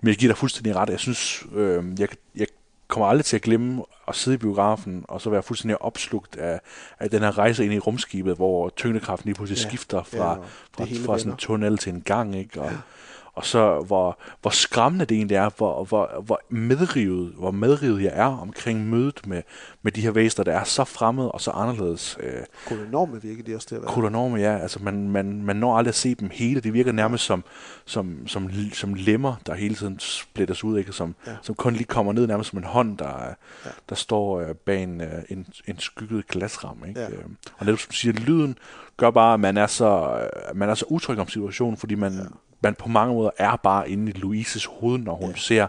Men 0.00 0.08
jeg 0.08 0.16
giver 0.16 0.32
dig 0.32 0.38
fuldstændig 0.38 0.76
ret. 0.76 0.88
Jeg 0.90 1.00
synes, 1.00 1.44
øh, 1.54 1.84
jeg, 2.00 2.08
jeg 2.36 2.46
kommer 2.88 3.06
aldrig 3.06 3.24
til 3.24 3.36
at 3.36 3.42
glemme 3.42 3.82
at 4.08 4.14
sidde 4.14 4.34
i 4.34 4.38
biografen, 4.38 5.04
og 5.08 5.20
så 5.20 5.30
være 5.30 5.42
fuldstændig 5.42 5.82
opslugt 5.82 6.36
af, 6.36 6.60
af 6.98 7.10
den 7.10 7.22
her 7.22 7.38
rejse 7.38 7.64
ind 7.64 7.74
i 7.74 7.78
rumskibet, 7.78 8.36
hvor 8.36 8.68
tyngdekraften 8.76 9.28
lige 9.28 9.34
pludselig 9.34 9.62
Ja. 9.64 9.68
skifter 9.68 10.02
Ja, 10.12 10.18
fra, 10.18 10.34
det 10.34 10.44
fra, 10.76 10.84
hele 10.84 11.04
fra 11.04 11.18
sådan 11.18 11.32
en 11.32 11.36
tunnel 11.38 11.78
til 11.78 11.92
en 11.92 12.00
gang, 12.00 12.36
ikke? 12.36 12.60
Og, 12.60 12.70
og 13.36 13.44
så 13.44 13.80
hvor, 13.86 14.18
hvor 14.42 14.50
skræmmende 14.50 15.04
det 15.04 15.16
egentlig 15.16 15.34
er, 15.34 15.50
hvor, 15.56 15.84
hvor, 15.84 16.22
hvor 16.24 16.40
medrivet, 16.48 17.32
hvor 17.38 17.50
medrivet 17.50 18.02
jeg 18.02 18.12
er 18.14 18.24
omkring 18.24 18.90
mødet 18.90 19.26
med, 19.26 19.42
med 19.82 19.92
de 19.92 20.00
her 20.00 20.10
væsener, 20.10 20.44
der 20.44 20.52
er 20.52 20.64
så 20.64 20.84
fremmede 20.84 21.32
og 21.32 21.40
så 21.40 21.50
anderledes. 21.50 22.18
Øh, 22.20 22.32
Kolonorme 22.66 23.22
virker 23.22 23.42
de 23.42 23.54
også 23.54 23.68
til 23.68 23.74
at 23.74 23.82
være. 23.82 23.90
kolonorme, 23.90 24.38
ja. 24.38 24.58
Altså, 24.58 24.82
man, 24.82 25.08
man, 25.08 25.42
man 25.42 25.56
når 25.56 25.76
aldrig 25.76 25.88
at 25.88 25.94
se 25.94 26.14
dem 26.14 26.30
hele. 26.32 26.60
Det 26.60 26.72
virker 26.72 26.92
nærmest 26.92 27.24
som, 27.24 27.44
som, 27.84 28.26
som, 28.26 28.50
som 28.72 28.94
lemmer, 28.94 29.34
der 29.46 29.54
hele 29.54 29.74
tiden 29.74 29.98
splittes 29.98 30.64
ud, 30.64 30.78
ikke? 30.78 30.92
Som, 30.92 31.14
ja. 31.26 31.32
Som 31.42 31.54
kun 31.54 31.72
lige 31.72 31.84
kommer 31.84 32.12
ned 32.12 32.26
nærmest 32.26 32.50
som 32.50 32.58
en 32.58 32.64
hånd, 32.64 32.98
der, 32.98 33.26
ja. 33.64 33.70
Der 33.88 33.94
står 33.94 34.40
øh, 34.40 34.54
bag 34.54 34.82
en, 34.82 35.00
øh, 35.00 35.22
en, 35.28 35.46
en 35.66 35.78
skygget 35.78 36.26
glasramme. 36.28 36.88
Ikke? 36.88 37.00
Ja. 37.00 37.08
Øh, 37.10 37.24
Og 37.58 37.66
netop 37.66 37.78
som 37.78 37.88
du 37.90 37.96
siger, 37.96 38.12
lyden 38.12 38.58
gør 38.96 39.10
bare, 39.10 39.34
at 39.34 39.40
man 39.40 39.56
er 39.56 39.66
så, 39.66 40.18
øh, 40.20 40.56
man 40.56 40.68
er 40.68 40.74
så 40.74 40.84
utryg 40.88 41.18
om 41.18 41.28
situationen, 41.28 41.76
fordi 41.76 41.94
man, 41.94 42.12
ja. 42.12 42.20
Man 42.60 42.74
på 42.74 42.88
mange 42.88 43.14
måder 43.14 43.30
er 43.38 43.56
bare 43.56 43.90
inde 43.90 44.12
i 44.12 44.14
Louises 44.14 44.64
hoved, 44.64 44.98
når 44.98 45.14
hun 45.14 45.30
ja. 45.30 45.36
ser 45.36 45.66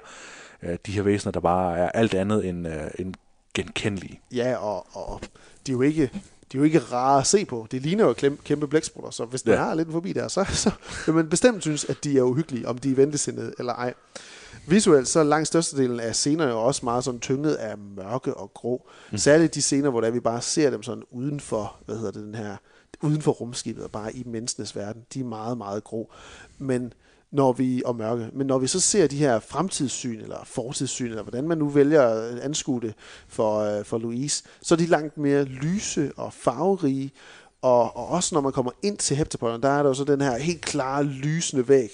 øh, 0.63 0.77
de 0.85 0.92
her 0.92 1.01
væsener, 1.01 1.31
der 1.31 1.40
bare 1.40 1.77
er 1.77 1.90
alt 1.90 2.14
andet 2.14 2.46
end, 2.46 2.68
øh, 2.68 2.88
end 3.00 3.14
genkendelige. 3.53 4.20
Ja, 4.33 4.55
og, 4.55 4.88
og 4.92 5.22
de 5.68 5.72
er 5.72 5.74
jo 5.74 5.81
ikke 5.81 6.11
de 6.51 6.57
er 6.57 6.59
jo 6.59 6.64
ikke 6.64 6.79
rare 6.79 7.20
at 7.20 7.27
se 7.27 7.46
på. 7.46 7.68
Det 7.72 7.81
ligner 7.81 8.05
jo 8.05 8.14
klem, 8.14 8.40
kæmpe 8.44 8.68
blæksprutter, 8.68 9.11
så 9.11 9.25
hvis 9.25 9.46
man 9.46 9.55
Ja. 9.55 9.64
har 9.64 9.74
lidt 9.75 9.92
forbi 9.92 10.14
der, 10.14 10.27
så, 10.27 10.44
så 10.53 10.72
vil 11.05 11.16
man 11.16 11.29
bestemt 11.29 11.61
synes, 11.61 11.85
at 11.85 12.03
de 12.03 12.18
er 12.18 12.22
uhyggelige, 12.22 12.68
om 12.68 12.77
de 12.77 12.92
er 12.92 12.96
ventesindet 12.96 13.53
eller 13.59 13.74
ej. 13.74 13.94
Visuelt 14.68 15.07
så 15.07 15.20
er 15.20 15.24
langt 15.24 15.48
størstedelen 15.48 16.00
af 16.00 16.16
scenerne 16.16 16.51
jo 16.51 16.61
også 16.61 16.81
meget 16.85 17.03
sådan 17.03 17.20
tynget 17.20 17.53
af 17.55 17.77
mørke 17.77 18.33
og 18.33 18.51
grå. 18.53 18.90
Mm. 19.11 19.18
Særligt 19.18 19.55
de 19.55 19.61
scener, 19.61 19.90
hvor 19.90 20.01
der 20.01 20.09
vi 20.09 20.20
bare 20.20 20.42
ser 20.42 20.70
dem 20.70 20.83
sådan 20.83 21.03
uden 21.11 21.40
for, 21.40 21.75
hvad 21.85 21.96
hedder 21.98 22.11
det, 22.11 22.24
den 22.24 22.35
her, 22.35 22.55
uden 23.01 23.21
for 23.21 23.31
rumskibet 23.31 23.83
og 23.83 23.91
bare 23.91 24.15
i 24.15 24.23
menneskenes 24.25 24.75
verden. 24.75 25.01
De 25.13 25.19
er 25.19 25.23
meget, 25.23 25.57
meget 25.57 25.83
grå. 25.83 26.11
Men 26.57 26.93
når 27.31 27.51
vi, 27.51 27.81
og 27.85 27.95
mørke, 27.95 28.29
men 28.33 28.47
når 28.47 28.57
vi 28.57 28.67
så 28.67 28.79
ser 28.79 29.07
de 29.07 29.17
her 29.17 29.39
fremtidssyn, 29.39 30.19
eller 30.19 30.43
fortidssyn, 30.45 31.09
eller 31.09 31.23
hvordan 31.23 31.47
man 31.47 31.57
nu 31.57 31.69
vælger 31.69 32.01
at 32.01 32.39
anskue 32.39 32.81
det 32.81 32.93
for, 33.27 33.59
øh, 33.59 33.85
for 33.85 33.97
Louise, 33.97 34.43
så 34.61 34.75
er 34.75 34.77
de 34.77 34.85
langt 34.85 35.17
mere 35.17 35.43
lyse 35.43 36.11
og 36.17 36.33
farverige, 36.33 37.11
og, 37.61 37.97
og 37.97 38.07
også 38.07 38.35
når 38.35 38.41
man 38.41 38.51
kommer 38.51 38.71
ind 38.83 38.97
til 38.97 39.17
Heptapollen, 39.17 39.61
der 39.61 39.69
er 39.69 39.83
der 39.83 39.89
jo 39.89 39.93
så 39.93 40.03
den 40.03 40.21
her 40.21 40.37
helt 40.37 40.61
klare, 40.61 41.03
lysende 41.03 41.67
væg. 41.67 41.89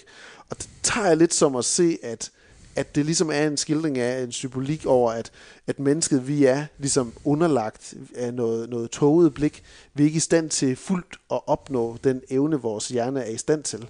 Og 0.49 0.57
det 0.57 0.69
tager 0.83 1.07
jeg 1.07 1.17
lidt 1.17 1.33
som 1.33 1.55
at 1.55 1.65
se, 1.65 1.97
at, 2.03 2.31
at 2.75 2.95
det 2.95 3.05
ligesom 3.05 3.29
er 3.29 3.47
en 3.47 3.57
skildring 3.57 3.97
af 3.97 4.23
en 4.23 4.31
symbolik 4.31 4.85
over, 4.85 5.11
at, 5.11 5.31
at 5.67 5.79
mennesket, 5.79 6.27
vi 6.27 6.45
er 6.45 6.65
ligesom 6.77 7.13
underlagt 7.23 7.93
af 8.15 8.33
noget, 8.33 8.69
noget 8.69 8.91
toget 8.91 9.33
blik. 9.33 9.63
Vi 9.93 10.03
er 10.03 10.05
ikke 10.05 10.17
i 10.17 10.19
stand 10.19 10.49
til 10.49 10.75
fuldt 10.75 11.17
at 11.31 11.39
opnå 11.47 11.97
den 12.03 12.21
evne, 12.29 12.61
vores 12.61 12.87
hjerne 12.87 13.23
er 13.23 13.29
i 13.29 13.37
stand 13.37 13.63
til. 13.63 13.87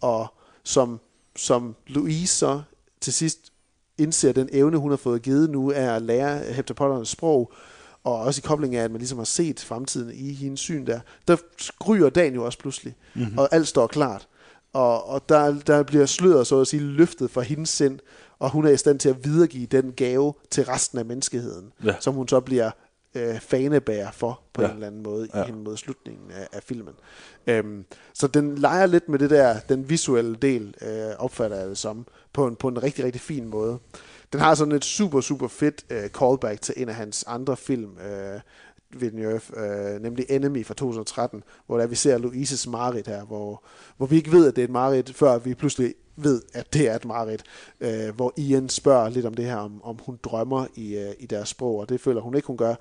Og 0.00 0.26
som, 0.64 1.00
som 1.36 1.76
Louise 1.86 2.36
så 2.36 2.62
til 3.00 3.12
sidst 3.12 3.52
indser 3.98 4.32
den 4.32 4.48
evne, 4.52 4.76
hun 4.76 4.90
har 4.90 4.96
fået 4.96 5.22
givet 5.22 5.50
nu, 5.50 5.70
er 5.70 5.92
at 5.92 6.02
lære 6.02 6.52
heptapoddernes 6.52 7.08
sprog, 7.08 7.52
og 8.04 8.18
også 8.18 8.40
i 8.40 8.46
kobling 8.46 8.76
af, 8.76 8.84
at 8.84 8.90
man 8.90 8.98
ligesom 8.98 9.18
har 9.18 9.24
set 9.24 9.60
fremtiden 9.60 10.10
i 10.14 10.32
hendes 10.32 10.60
syn 10.60 10.86
der, 10.86 11.00
der 11.28 11.36
gryder 11.78 12.10
dagen 12.10 12.34
jo 12.34 12.44
også 12.44 12.58
pludselig, 12.58 12.94
mm-hmm. 13.14 13.38
og 13.38 13.48
alt 13.52 13.68
står 13.68 13.86
klart. 13.86 14.28
Og, 14.72 15.08
og 15.08 15.28
der, 15.28 15.54
der 15.66 15.82
bliver 15.82 16.06
sløret 16.06 16.46
så 16.46 16.60
at 16.60 16.66
sige 16.66 16.82
løftet 16.82 17.30
fra 17.30 17.40
hendes 17.40 17.68
sind, 17.70 17.98
og 18.38 18.50
hun 18.50 18.66
er 18.66 18.70
i 18.70 18.76
stand 18.76 18.98
til 18.98 19.08
at 19.08 19.24
videregive 19.24 19.66
den 19.66 19.92
gave 19.92 20.34
til 20.50 20.64
resten 20.64 20.98
af 20.98 21.04
menneskeheden, 21.04 21.72
Ja. 21.84 21.94
som 22.00 22.14
hun 22.14 22.28
så 22.28 22.40
bliver 22.40 22.70
øh, 23.14 23.40
fanebærer 23.40 24.10
for 24.10 24.40
på 24.52 24.62
Ja. 24.62 24.68
en 24.68 24.74
eller 24.74 24.86
anden 24.86 25.02
måde 25.02 25.28
Ja. 25.34 25.42
i 25.42 25.46
hen 25.46 25.64
mod 25.64 25.76
slutningen 25.76 26.30
af, 26.30 26.48
af 26.52 26.62
filmen. 26.62 26.94
Øhm, 27.46 27.84
så 28.14 28.26
den 28.26 28.54
leger 28.58 28.86
lidt 28.86 29.08
med 29.08 29.18
det 29.18 29.30
der, 29.30 29.58
den 29.68 29.90
visuelle 29.90 30.34
del, 30.42 30.74
øh, 30.82 31.10
opfatter 31.18 31.56
jeg 31.56 31.68
det 31.68 31.78
som, 31.78 32.06
på 32.32 32.46
en, 32.46 32.56
på 32.56 32.68
en 32.68 32.82
rigtig, 32.82 33.04
rigtig 33.04 33.20
fin 33.20 33.48
måde. 33.48 33.78
Den 34.32 34.40
har 34.40 34.54
sådan 34.54 34.72
et 34.74 34.84
super, 34.84 35.20
super 35.20 35.48
fedt 35.48 35.84
øh, 35.90 36.08
callback 36.08 36.60
til 36.62 36.74
en 36.76 36.88
af 36.88 36.94
hans 36.94 37.24
andre 37.26 37.56
film, 37.56 37.98
øh, 37.98 38.40
Villeneuve, 38.96 39.40
øh, 39.56 40.02
nemlig 40.02 40.26
Enemy 40.28 40.66
fra 40.66 40.74
2013, 40.74 41.42
hvor 41.66 41.78
der 41.78 41.86
vi 41.86 41.94
ser 41.94 42.18
Louises 42.18 42.66
mareridt 42.66 43.06
her, 43.06 43.24
hvor, 43.24 43.64
hvor 43.96 44.06
vi 44.06 44.16
ikke 44.16 44.32
ved, 44.32 44.48
at 44.48 44.56
det 44.56 44.62
er 44.62 44.66
et 44.66 44.72
mareridt, 44.72 45.14
før 45.14 45.38
vi 45.38 45.54
pludselig 45.54 45.94
ved, 46.16 46.42
at 46.54 46.72
det 46.72 46.88
er 46.88 46.94
et 46.96 47.04
mareridt, 47.04 47.42
øh, 47.80 48.14
hvor 48.16 48.32
Ian 48.36 48.68
spørger 48.68 49.08
lidt 49.08 49.26
om 49.26 49.34
det 49.34 49.44
her, 49.44 49.56
om, 49.56 49.80
om 49.84 49.98
hun 50.06 50.18
drømmer 50.22 50.66
i, 50.74 50.96
øh, 50.96 51.12
i 51.18 51.26
deres 51.26 51.48
sprog, 51.48 51.76
og 51.78 51.88
det 51.88 52.00
føler 52.00 52.20
hun 52.20 52.34
ikke, 52.34 52.46
hun 52.46 52.56
gør. 52.56 52.74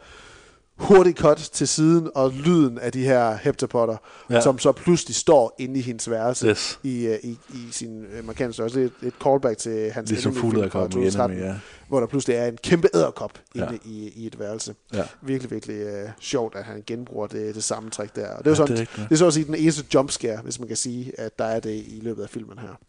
Hurtigt 0.78 1.17
cut 1.20 1.38
til 1.38 1.67
siden, 1.67 2.10
og 2.15 2.32
lyden 2.32 2.80
af 2.80 2.91
de 2.91 3.04
her 3.04 3.36
heptapotter, 3.36 3.98
Ja. 4.30 4.41
som 4.41 4.60
så 4.60 4.72
pludselig 4.72 5.15
står 5.15 5.56
inde 5.60 5.80
i 5.80 5.82
hendes 5.82 6.10
værelse 6.10 6.48
Yes. 6.48 6.80
i, 6.84 7.06
øh, 7.08 7.17
i, 7.24 7.30
i 7.54 7.67
sin 7.72 8.06
øh, 8.06 8.26
markante 8.26 8.54
størrelse. 8.54 8.82
Et, 8.84 8.91
et 9.04 9.13
callback 9.24 9.58
til 9.58 9.91
hans 9.91 10.10
Ligesom 10.10 10.30
Enemy-film 10.32 10.41
fra 10.41 10.48
fugleæderkoppen 10.48 11.02
i 11.02 11.06
2013, 11.06 11.38
Enemy, 11.38 11.50
ja. 11.54 11.60
Hvor 11.88 12.00
der 12.00 12.08
pludselig 12.08 12.36
er 12.38 12.45
en 12.45 12.58
kæmpe 12.63 12.89
æderkop 12.93 13.39
inde 13.56 13.67
Ja. 13.71 13.78
i, 13.89 14.12
i 14.15 14.28
et 14.28 14.39
værelse. 14.39 14.76
Ja. 14.93 15.04
Virkelig, 15.21 15.52
virkelig 15.52 15.76
øh, 15.76 16.10
sjovt, 16.19 16.56
at 16.56 16.63
han 16.63 16.84
genbruger 16.88 17.28
det, 17.28 17.56
det 17.56 17.63
samme 17.63 17.89
trick 17.89 18.15
der. 18.15 18.30
Og 18.30 18.45
det 18.45 18.47
er, 18.47 18.52
Ja, 18.52 18.56
sådan, 18.56 18.71
det 18.71 18.78
er 18.78 18.82
rigtigt, 18.82 19.10
det 19.10 19.15
er 19.15 19.17
så 19.19 19.28
at 19.28 19.34
sige 19.34 19.45
den 19.45 19.56
eneste 19.56 19.86
jumpscare, 19.93 20.41
hvis 20.43 20.60
man 20.60 20.67
kan 20.67 20.78
sige, 20.78 21.19
at 21.19 21.39
der 21.39 21.45
er 21.45 21.60
det 21.60 21.76
i 21.88 22.00
løbet 22.04 22.23
af 22.23 22.30
filmen 22.30 22.60
her. 22.60 22.80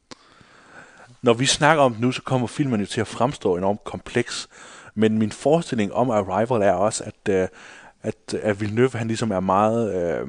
Når 1.23 1.33
vi 1.35 1.47
snakker 1.47 1.83
om 1.85 1.93
det 1.93 2.01
nu, 2.01 2.13
så 2.13 2.23
kommer 2.23 2.47
filmen 2.47 2.81
jo 2.81 2.87
til 2.87 3.01
at 3.01 3.07
fremstå 3.07 3.57
enormt 3.57 3.85
kompleks. 3.85 4.49
Men 4.95 5.19
min 5.19 5.33
forestilling 5.33 5.93
om 5.93 6.11
Arrival 6.11 6.63
er 6.63 6.73
også, 6.73 7.05
at, 7.05 7.33
øh, 7.35 7.49
at, 8.03 8.35
at 8.43 8.61
Villeneuve 8.61 8.91
han 8.95 9.07
ligesom 9.07 9.31
er 9.31 9.41
meget 9.41 9.95
øh, 9.95 10.29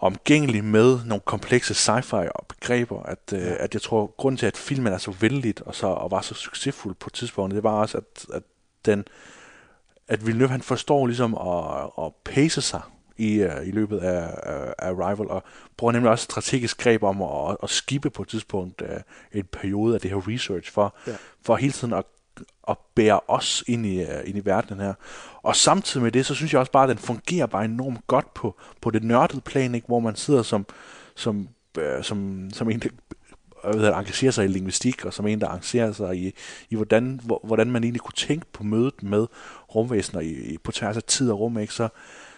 omgængelig 0.00 0.64
med 0.64 0.98
nogle 1.04 1.22
komplekse 1.24 1.74
sci-fi 1.74 2.28
og 2.34 2.46
begreber. 2.48 3.02
At, 3.02 3.18
øh, 3.32 3.40
Ja. 3.40 3.64
at 3.64 3.74
jeg 3.74 3.82
tror, 3.82 4.14
grunden 4.16 4.36
til, 4.38 4.46
at 4.46 4.56
filmen 4.56 4.92
er 4.92 4.98
så 4.98 5.10
vældig 5.10 5.54
og, 5.66 5.74
så, 5.74 5.86
og 5.86 6.10
var 6.10 6.20
så 6.20 6.34
succesfuld 6.34 6.94
på 6.94 7.10
tidspunktet, 7.10 7.56
det 7.56 7.64
var 7.64 7.70
også, 7.80 7.98
at, 7.98 8.26
at 8.34 8.42
den 8.84 9.04
at 10.08 10.26
Villeneuve 10.26 10.50
han 10.50 10.62
forstår 10.62 11.06
ligesom 11.06 11.34
at, 11.34 12.04
at 12.04 12.12
pace 12.24 12.60
sig 12.62 12.80
i, 13.16 13.44
uh, 13.44 13.66
i 13.66 13.70
løbet 13.70 13.98
af, 13.98 14.22
uh, 14.26 14.72
af 14.78 14.90
Arrival, 14.90 15.28
og 15.30 15.42
bruger 15.76 15.92
nemlig 15.92 16.10
også 16.10 16.24
strategisk 16.24 16.78
greb 16.78 17.02
om 17.02 17.22
at, 17.22 17.56
at 17.62 17.70
skippe 17.70 18.10
på 18.10 18.22
et 18.22 18.28
tidspunkt 18.28 18.82
uh, 18.82 18.88
en 19.32 19.44
periode 19.52 19.94
af 19.94 20.00
det 20.00 20.10
her 20.10 20.28
research, 20.28 20.72
for, 20.72 20.94
ja. 21.06 21.12
for 21.42 21.56
hele 21.56 21.72
tiden 21.72 21.94
at, 21.94 22.04
at 22.68 22.76
bære 22.94 23.20
os 23.28 23.64
ind 23.66 23.86
i, 23.86 24.00
øh, 24.00 24.20
ind 24.24 24.38
i 24.38 24.44
verdenen 24.44 24.84
her. 24.84 24.94
Og 25.42 25.56
samtidig 25.56 26.02
med 26.02 26.12
det, 26.12 26.26
så 26.26 26.34
synes 26.34 26.52
jeg 26.52 26.60
også 26.60 26.72
bare, 26.72 26.82
at 26.82 26.88
den 26.88 26.98
fungerer 26.98 27.46
bare 27.46 27.64
enormt 27.64 28.06
godt 28.06 28.34
på, 28.34 28.56
på 28.80 28.90
det 28.90 29.04
nørdede 29.04 29.40
plan, 29.40 29.74
ikke? 29.74 29.86
hvor 29.86 30.00
man 30.00 30.16
sidder 30.16 30.42
som, 30.42 30.66
som, 31.14 31.48
øh, 31.78 32.04
som, 32.04 32.48
som 32.52 32.70
en, 32.70 32.82
der 33.62 33.94
engagerer 33.96 34.30
sig 34.30 34.44
i 34.44 34.48
lingvistik, 34.48 35.04
og 35.04 35.12
som 35.12 35.26
en, 35.26 35.40
der 35.40 35.48
engagerer 35.48 35.92
sig 35.92 36.16
i, 36.16 36.34
i 36.70 36.76
hvordan, 36.76 37.20
hvor, 37.24 37.40
hvordan 37.44 37.70
man 37.70 37.84
egentlig 37.84 38.00
kunne 38.00 38.16
tænke 38.16 38.46
på 38.52 38.64
mødet 38.64 39.02
med 39.02 39.26
rumvæsener 39.74 40.20
i, 40.20 40.30
i, 40.30 40.58
på 40.58 40.72
tværs 40.72 40.96
af 40.96 41.02
tid 41.02 41.30
og 41.30 41.40
rum, 41.40 41.58
ikke? 41.58 41.74
Så, 41.74 41.88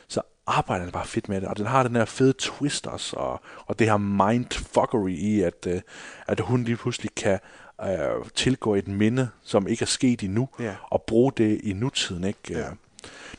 så 0.08 0.20
arbejder 0.46 0.84
den 0.84 0.92
bare 0.92 1.06
fedt 1.06 1.28
med 1.28 1.40
det, 1.40 1.48
og 1.48 1.56
den 1.56 1.66
har 1.66 1.82
den 1.82 1.96
her 1.96 2.04
fede 2.04 2.34
twist 2.38 2.86
også, 2.86 3.16
og, 3.16 3.40
og 3.66 3.78
det 3.78 3.86
her 3.86 3.96
mindfuckery 3.96 5.10
i, 5.10 5.40
at, 5.40 5.66
øh, 5.66 5.80
at 6.26 6.40
hun 6.40 6.64
lige 6.64 6.76
pludselig 6.76 7.10
kan 7.16 7.38
øh, 7.84 8.24
tilgå 8.34 8.74
et 8.74 8.88
minde, 8.88 9.28
som 9.44 9.68
ikke 9.68 9.82
er 9.82 9.86
sket 9.86 10.22
endnu, 10.22 10.48
Ja. 10.60 10.74
og 10.90 11.02
bruge 11.02 11.32
det 11.36 11.60
i 11.62 11.72
nutiden, 11.72 12.24
ikke? 12.24 12.38
Ja. 12.50 12.64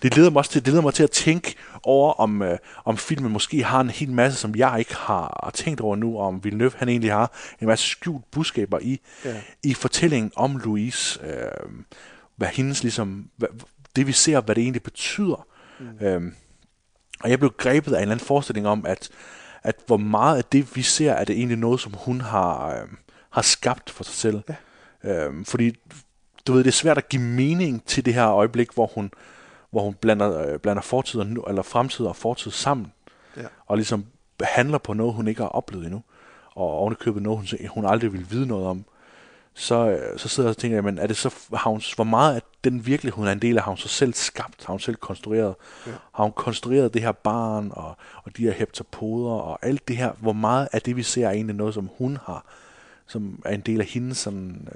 Det 0.01 0.15
leder 0.17 0.29
mig 0.29 0.37
også 0.37 0.51
til, 0.51 0.65
det 0.65 0.73
leder 0.73 0.83
mig 0.83 0.93
til 0.93 1.03
at 1.03 1.11
tænke 1.11 1.55
over, 1.83 2.13
om, 2.13 2.41
øh, 2.41 2.57
om 2.85 2.97
filmen 2.97 3.31
måske 3.31 3.63
har 3.63 3.81
en 3.81 3.89
hel 3.89 4.11
masse, 4.11 4.39
som 4.39 4.55
jeg 4.55 4.75
ikke 4.79 4.95
har, 4.95 5.51
tænkt 5.53 5.81
over 5.81 5.95
nu, 5.95 6.17
og 6.17 6.27
om 6.27 6.43
Villeneuve 6.43 6.71
han 6.77 6.89
egentlig 6.89 7.11
har 7.11 7.31
en 7.61 7.67
masse 7.67 7.87
skjult 7.89 8.31
budskaber 8.31 8.79
i, 8.81 8.99
Ja. 9.25 9.41
i 9.63 9.73
fortællingen 9.73 10.31
om 10.35 10.57
Louise. 10.57 11.19
Øh, 11.25 11.69
hvad 12.35 12.47
hendes 12.47 12.83
ligesom, 12.83 13.29
hvad, 13.37 13.47
det 13.95 14.07
vi 14.07 14.11
ser, 14.11 14.41
hvad 14.41 14.55
det 14.55 14.61
egentlig 14.61 14.83
betyder. 14.83 15.47
Mm. 15.79 16.05
Øh, 16.05 16.21
og 17.23 17.29
jeg 17.29 17.39
blev 17.39 17.53
grebet 17.57 17.91
af 17.93 17.97
en 17.97 18.01
eller 18.01 18.11
anden 18.11 18.25
forestilling 18.25 18.67
om, 18.67 18.85
at, 18.85 19.09
at 19.63 19.75
hvor 19.87 19.97
meget 19.97 20.37
af 20.37 20.43
det, 20.45 20.75
vi 20.75 20.81
ser, 20.81 21.11
er 21.13 21.23
det 21.23 21.35
egentlig 21.37 21.57
noget, 21.57 21.79
som 21.79 21.93
hun 21.97 22.21
har, 22.21 22.69
øh, 22.81 22.87
har 23.31 23.41
skabt 23.41 23.89
for 23.89 24.03
sig 24.03 24.13
selv. 24.13 24.41
Ja. 25.03 25.27
Øh, 25.27 25.45
fordi, 25.45 25.77
du 26.47 26.53
ved, 26.53 26.63
det 26.63 26.67
er 26.67 26.71
svært 26.71 26.97
at 26.97 27.09
give 27.09 27.21
mening 27.21 27.85
til 27.85 28.05
det 28.05 28.13
her 28.13 28.27
øjeblik, 28.27 28.73
hvor 28.73 28.91
hun, 28.95 29.11
hvor 29.71 29.81
hun 29.81 29.93
blander, 29.93 30.47
øh, 30.47 30.59
blander 30.59 30.81
fortid 30.81 31.19
og 31.19 31.27
nu, 31.27 31.41
eller 31.41 31.61
fremtid 31.61 32.05
og 32.05 32.15
fortid 32.15 32.51
sammen. 32.51 32.93
Ja. 33.37 33.45
Og 33.65 33.77
ligesom 33.77 34.05
handler 34.41 34.77
på 34.77 34.93
noget, 34.93 35.13
hun 35.13 35.27
ikke 35.27 35.41
har 35.41 35.49
oplevet 35.49 35.85
endnu. 35.85 36.03
Og 36.55 36.65
ovenikøbet 36.65 37.23
noget, 37.23 37.39
hun, 37.39 37.67
hun 37.67 37.85
aldrig 37.85 38.13
vil 38.13 38.31
vide 38.31 38.47
noget 38.47 38.67
om. 38.67 38.85
Så, 39.53 39.89
øh, 39.89 40.19
så 40.19 40.27
sidder 40.27 40.49
jeg 40.49 40.55
og 40.55 40.57
tænker, 40.57 40.77
jamen, 40.77 40.97
er 40.97 41.07
det 41.07 41.17
så, 41.17 41.33
har 41.53 41.69
hun, 41.69 41.81
hvor 41.95 42.03
meget 42.03 42.35
af 42.35 42.41
den 42.63 42.85
virkelighed, 42.85 43.15
hun 43.15 43.27
er 43.27 43.31
en 43.31 43.41
del 43.41 43.57
af, 43.57 43.63
har 43.63 43.71
hun 43.71 43.77
så 43.77 43.87
selv 43.87 44.13
skabt, 44.13 44.65
har 44.65 44.73
hun 44.73 44.79
selv 44.79 44.95
konstrueret? 44.95 45.55
Ja. 45.87 45.91
Har 46.13 46.23
hun 46.23 46.31
konstrueret 46.31 46.93
det 46.93 47.01
her 47.01 47.11
barn, 47.11 47.71
og, 47.73 47.97
og 48.23 48.37
de 48.37 48.43
her 48.43 48.51
heptapoder, 48.51 49.31
og 49.31 49.59
alt 49.61 49.87
det 49.87 49.97
her, 49.97 50.11
hvor 50.19 50.33
meget 50.33 50.67
af 50.71 50.81
det, 50.81 50.95
vi 50.95 51.03
ser, 51.03 51.27
er 51.27 51.31
egentlig 51.31 51.55
noget, 51.55 51.73
som 51.73 51.89
hun 51.97 52.17
har, 52.25 52.45
som 53.11 53.41
er 53.45 53.53
en 53.53 53.61
del 53.61 53.79
af 53.79 53.85
hendes 53.85 54.17
sådan, 54.17 54.67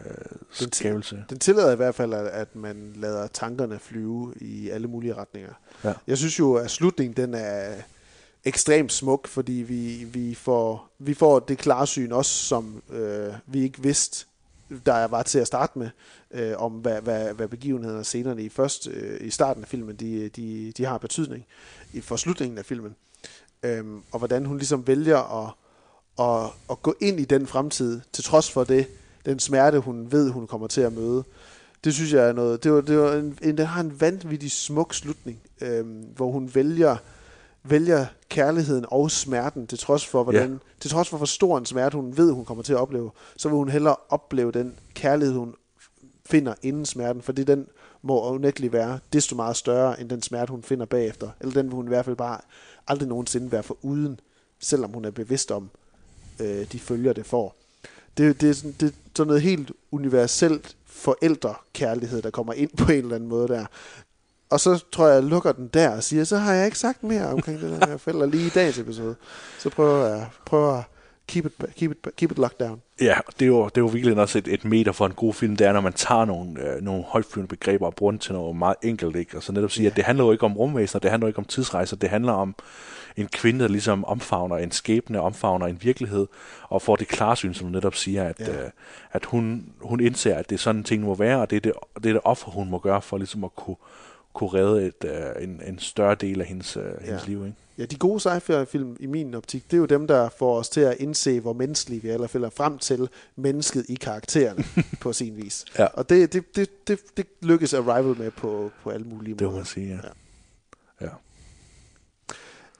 øh, 0.61 0.67
skabelse? 0.71 1.25
Den 1.29 1.39
tillader 1.39 1.71
i 1.73 1.75
hvert 1.75 1.95
fald, 1.95 2.13
at, 2.13 2.25
at 2.25 2.55
man 2.55 2.93
lader 2.95 3.27
tankerne 3.27 3.79
flyve 3.79 4.33
i 4.41 4.69
alle 4.69 4.87
mulige 4.87 5.13
retninger. 5.13 5.53
Ja. 5.83 5.93
Jeg 6.07 6.17
synes 6.17 6.39
jo, 6.39 6.53
at 6.53 6.71
slutningen 6.71 7.17
den 7.17 7.33
er 7.33 7.73
ekstremt 8.45 8.91
smuk, 8.91 9.27
fordi 9.27 9.53
vi, 9.53 10.03
vi, 10.03 10.35
får, 10.35 10.89
vi 10.99 11.13
får 11.13 11.39
det 11.39 11.57
klarsyn 11.57 12.11
også, 12.11 12.31
som 12.31 12.83
øh, 12.89 13.33
vi 13.47 13.63
ikke 13.63 13.83
vidste, 13.83 14.25
der 14.85 15.05
var 15.05 15.23
til 15.23 15.39
at 15.39 15.47
starte 15.47 15.79
med, 15.79 15.89
øh, 16.31 16.53
om 16.57 16.71
hvad, 16.71 17.01
hvad, 17.01 17.33
hvad 17.33 17.47
begivenhederne 17.47 17.99
og 17.99 18.05
scenerne 18.05 18.43
i, 18.43 18.49
først, 18.49 18.87
øh, 18.87 19.27
i 19.27 19.29
starten 19.29 19.63
af 19.63 19.69
filmen, 19.69 19.95
de, 19.95 20.29
de, 20.29 20.73
de 20.77 20.85
har 20.85 20.97
betydning 20.97 21.45
i 21.93 22.01
for 22.01 22.15
slutningen 22.15 22.57
af 22.57 22.65
filmen. 22.65 22.95
Øhm, 23.63 24.01
og 24.11 24.17
hvordan 24.17 24.45
hun 24.45 24.57
ligesom 24.57 24.87
vælger 24.87 25.45
at, 25.45 25.53
at, 26.19 26.45
at 26.69 26.81
gå 26.81 26.95
ind 27.01 27.19
i 27.19 27.25
den 27.25 27.47
fremtid, 27.47 28.01
til 28.13 28.23
trods 28.23 28.51
for 28.51 28.63
det, 28.63 28.87
den 29.25 29.39
smerte, 29.39 29.79
hun 29.79 30.11
ved, 30.11 30.29
hun 30.29 30.47
kommer 30.47 30.67
til 30.67 30.81
at 30.81 30.93
møde. 30.93 31.23
Det 31.83 31.93
synes 31.93 32.13
jeg 32.13 32.27
er 32.29 32.33
noget, 32.33 32.63
det, 32.63 32.73
var, 32.73 32.81
det 32.81 32.97
var 32.97 33.13
en, 33.13 33.37
en, 33.41 33.57
den 33.57 33.65
har 33.65 33.81
en 33.81 34.01
vanvittig 34.01 34.51
smuk 34.51 34.93
slutning, 34.93 35.39
øhm, 35.61 36.03
hvor 36.15 36.31
hun 36.31 36.51
vælger, 36.53 36.97
vælger 37.63 38.05
kærligheden 38.29 38.85
og 38.87 39.11
smerten, 39.11 39.67
til 39.67 39.77
trods 39.77 40.05
for, 40.05 40.23
hvordan, 40.23 40.51
Ja. 40.51 40.57
til 40.79 40.91
trods 40.91 41.09
for, 41.09 41.17
hvor 41.17 41.25
stor 41.25 41.57
en 41.57 41.65
smerte 41.65 41.95
hun 41.95 42.17
ved, 42.17 42.31
hun 42.31 42.45
kommer 42.45 42.63
til 42.63 42.73
at 42.73 42.79
opleve, 42.79 43.11
så 43.37 43.49
vil 43.49 43.55
hun 43.55 43.69
hellere 43.69 43.95
opleve 44.09 44.51
den 44.51 44.75
kærlighed, 44.93 45.35
hun 45.35 45.55
finder 46.25 46.53
inden 46.61 46.85
smerten, 46.85 47.21
fordi 47.21 47.43
den 47.43 47.67
må 48.01 48.29
unægteligt 48.29 48.73
være 48.73 48.99
desto 49.13 49.35
meget 49.35 49.55
større, 49.57 50.01
end 50.01 50.09
den 50.09 50.21
smerte, 50.21 50.51
hun 50.51 50.63
finder 50.63 50.85
bagefter. 50.85 51.29
Eller 51.41 51.53
den 51.53 51.65
vil 51.65 51.75
hun 51.75 51.85
i 51.85 51.87
hvert 51.87 52.05
fald 52.05 52.15
bare 52.15 52.37
aldrig 52.87 53.07
nogensinde 53.09 53.51
være 53.51 53.63
for 53.63 53.77
uden, 53.81 54.19
selvom 54.59 54.91
hun 54.93 55.05
er 55.05 55.11
bevidst 55.11 55.51
om 55.51 55.69
øh, 56.39 56.65
de 56.71 56.79
følger, 56.79 57.13
det 57.13 57.25
får. 57.25 57.55
Det, 58.17 58.41
det, 58.41 58.49
er 58.49 58.53
sådan, 58.53 58.75
det 58.79 58.87
er 58.87 58.93
sådan 59.15 59.27
noget 59.27 59.41
helt 59.41 59.71
universelt 59.91 60.75
forældrekærlighed, 60.85 62.21
der 62.21 62.29
kommer 62.29 62.53
ind 62.53 62.69
på 62.77 62.91
en 62.91 62.97
eller 62.97 63.15
anden 63.15 63.29
måde 63.29 63.47
der. 63.47 63.65
Og 64.49 64.59
så 64.59 64.83
tror 64.91 65.07
jeg, 65.07 65.15
jeg 65.15 65.23
lukker 65.23 65.51
den 65.51 65.67
der 65.67 65.89
og 65.89 66.03
siger, 66.03 66.23
så 66.23 66.37
har 66.37 66.53
jeg 66.53 66.65
ikke 66.65 66.79
sagt 66.79 67.03
mere 67.03 67.27
omkring 67.27 67.61
det 67.61 67.81
der 67.81 67.87
med 67.87 67.97
forældre 67.97 68.29
lige 68.29 68.47
i 68.47 68.49
dagens 68.49 68.77
episode. 68.77 69.15
Så 69.59 69.69
prøver 69.69 70.07
jeg 70.07 70.27
prøver 70.45 70.83
keep 71.27 71.45
it, 71.45 71.75
keep 71.75 71.91
it, 71.91 72.15
keep 72.15 72.31
it 72.31 72.37
locked 72.37 72.59
down. 72.59 72.81
Ja, 73.01 73.17
det 73.39 73.45
er 73.45 73.47
jo, 73.47 73.65
det 73.65 73.77
er 73.77 73.81
jo 73.81 73.87
virkelig 73.87 74.17
også 74.17 74.37
et, 74.37 74.47
et 74.47 74.65
meter 74.65 74.91
for 74.91 75.05
en 75.05 75.13
god 75.13 75.33
film, 75.33 75.55
det 75.55 75.67
er, 75.67 75.73
når 75.73 75.81
man 75.81 75.93
tager 75.93 76.25
nogle, 76.25 76.61
øh, 76.61 76.81
nogle 76.81 77.03
højtflyvende 77.03 77.49
begreber 77.49 77.85
og 77.85 77.95
bruger 77.95 78.11
dem 78.11 78.19
til 78.19 78.33
noget 78.33 78.55
meget 78.55 78.75
enkelt, 78.83 79.15
ikke? 79.15 79.37
Og 79.37 79.43
så 79.43 79.51
netop 79.51 79.71
sige, 79.71 79.83
ja. 79.83 79.89
at 79.89 79.95
det 79.95 80.03
handler 80.03 80.25
jo 80.25 80.31
ikke 80.31 80.43
om 80.43 80.57
rumvæsener, 80.57 80.99
det 80.99 81.11
handler 81.11 81.27
jo 81.27 81.29
ikke 81.29 81.39
om 81.39 81.45
tidsrejser, 81.45 81.95
det 81.95 82.09
handler 82.09 82.33
om 82.33 82.55
en 83.17 83.27
kvinde, 83.27 83.59
der 83.59 83.67
ligesom 83.67 84.05
omfavner 84.05 84.57
en 84.57 84.71
skæbne, 84.71 85.21
omfavner 85.21 85.65
en 85.67 85.77
virkelighed, 85.81 86.27
og 86.69 86.81
får 86.81 86.95
det 86.95 87.07
klarsyn, 87.07 87.53
som 87.53 87.67
du 87.67 87.73
netop 87.73 87.95
siger, 87.95 88.23
at, 88.23 88.39
ja. 88.39 88.63
øh, 88.63 88.69
at 89.11 89.25
hun, 89.25 89.65
hun 89.81 89.99
indser, 89.99 90.35
at 90.35 90.49
det 90.49 90.55
er 90.55 90.59
sådan, 90.59 90.83
ting 90.83 91.03
må 91.03 91.15
være, 91.15 91.41
og 91.41 91.49
det 91.49 91.55
er 91.55 91.59
det, 91.59 91.73
det, 91.95 92.05
er 92.05 92.13
det 92.13 92.21
offer, 92.23 92.51
hun 92.51 92.69
må 92.69 92.79
gøre 92.79 93.01
for 93.01 93.17
ligesom 93.17 93.43
at 93.43 93.55
kunne, 93.55 93.75
kunne 94.35 94.49
redde 94.53 94.85
et, 94.85 95.03
øh, 95.05 95.43
en, 95.43 95.61
en 95.67 95.79
større 95.79 96.15
del 96.15 96.41
af 96.41 96.47
hendes, 96.47 96.77
øh, 96.77 96.83
hendes 97.01 97.27
liv, 97.27 97.45
ikke? 97.45 97.57
Ja, 97.77 97.85
de 97.85 97.95
gode 97.95 98.19
sci-fi-film 98.19 98.97
i 98.99 99.05
min 99.05 99.33
optik, 99.35 99.63
det 99.71 99.73
er 99.73 99.77
jo 99.77 99.85
dem, 99.85 100.07
der 100.07 100.29
får 100.29 100.57
os 100.59 100.69
til 100.69 100.81
at 100.81 100.97
indse, 100.99 101.39
hvor 101.39 101.53
menneskelige 101.53 102.01
vi 102.01 102.09
er, 102.09 102.13
eller 102.13 102.27
falder 102.27 102.49
frem 102.49 102.77
til 102.77 103.09
mennesket 103.35 103.85
i 103.89 103.95
karaktererne 103.95 104.63
på 105.01 105.13
sin 105.13 105.37
vis. 105.37 105.65
Ja. 105.79 105.85
Og 105.85 106.09
det, 106.09 106.33
det, 106.33 106.55
det, 106.55 106.87
det, 106.87 107.17
det 107.17 107.25
lykkes 107.41 107.73
Arrival 107.73 108.17
med 108.17 108.31
på, 108.31 108.71
på 108.83 108.89
alle 108.89 109.07
mulige 109.07 109.33
Det 109.33 109.41
må 109.41 109.47
måder. 109.47 109.59
man 109.59 109.65
sige, 109.65 109.87
ja. 109.87 109.99
Ja. 111.01 111.05
ja. 111.05 111.11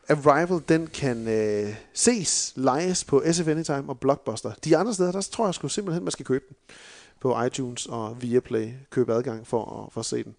Arrival, 0.09 0.61
den 0.69 0.87
kan 0.87 1.27
øh, 1.27 1.75
ses, 1.93 2.53
lejes 2.55 3.03
på 3.03 3.23
SF 3.31 3.47
Anytime 3.47 3.83
og 3.87 3.99
Blockbuster. 3.99 4.51
De 4.65 4.77
andre 4.77 4.93
steder, 4.93 5.11
der 5.11 5.21
tror 5.21 5.47
jeg 5.47 5.53
sgu 5.53 5.67
simpelthen, 5.67 6.03
man 6.03 6.11
skal 6.11 6.25
købe 6.25 6.45
den 6.49 6.55
på 7.19 7.41
iTunes 7.41 7.85
og 7.85 8.21
Viaplay. 8.21 8.71
Købe 8.89 9.13
adgang 9.13 9.47
for 9.47 9.83
at, 9.83 9.93
for 9.93 9.99
at 9.99 10.05
se 10.05 10.23
den. 10.23 10.35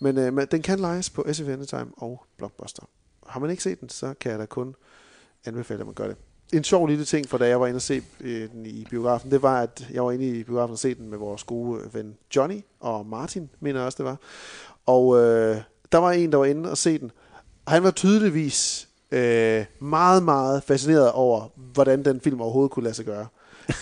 Men 0.00 0.18
øh, 0.18 0.32
men 0.32 0.46
den 0.50 0.62
kan 0.62 0.78
lejes 0.78 1.10
på 1.10 1.26
SF 1.32 1.48
Anytime 1.48 1.86
og 1.96 2.24
Blockbuster. 2.36 2.82
Har 3.26 3.40
man 3.40 3.50
ikke 3.50 3.62
set 3.62 3.80
den, 3.80 3.88
så 3.88 4.14
kan 4.20 4.32
jeg 4.32 4.38
da 4.38 4.46
kun 4.46 4.74
anbefale, 5.44 5.80
at 5.80 5.86
man 5.86 5.94
gør 5.94 6.06
det. 6.06 6.16
En 6.52 6.64
sjov 6.64 6.86
lille 6.86 7.04
ting, 7.04 7.28
for 7.28 7.38
da 7.38 7.48
jeg 7.48 7.60
var 7.60 7.66
inde 7.66 7.78
og 7.78 7.82
se 7.82 8.02
øh, 8.20 8.50
den 8.50 8.66
i 8.66 8.86
biografen, 8.90 9.30
det 9.30 9.42
var, 9.42 9.62
at 9.62 9.88
jeg 9.92 10.04
var 10.04 10.12
inde 10.12 10.26
i 10.26 10.42
biografen 10.42 10.72
og 10.72 10.78
se 10.78 10.94
den 10.94 11.10
med 11.10 11.18
vores 11.18 11.44
gode 11.44 11.80
ven 11.92 12.16
Johnny 12.36 12.60
og 12.80 13.06
Martin, 13.06 13.50
mener 13.60 13.80
jeg 13.80 13.86
også, 13.86 13.96
det 13.96 14.04
var. 14.04 14.16
Og 14.86 15.16
øh, 15.16 15.56
der 15.92 15.98
var 15.98 16.12
en, 16.12 16.32
der 16.32 16.38
var 16.38 16.44
inde 16.44 16.70
og 16.70 16.78
se 16.78 16.98
den. 16.98 17.10
Han 17.68 17.82
var 17.82 17.90
tydeligvis 17.90 18.88
øh, 19.10 19.64
meget, 19.80 20.22
meget 20.22 20.62
fascineret 20.62 21.12
over, 21.12 21.48
hvordan 21.56 22.04
den 22.04 22.20
film 22.20 22.40
overhovedet 22.40 22.70
kunne 22.70 22.84
lade 22.84 22.94
sig 22.94 23.04
gøre. 23.04 23.26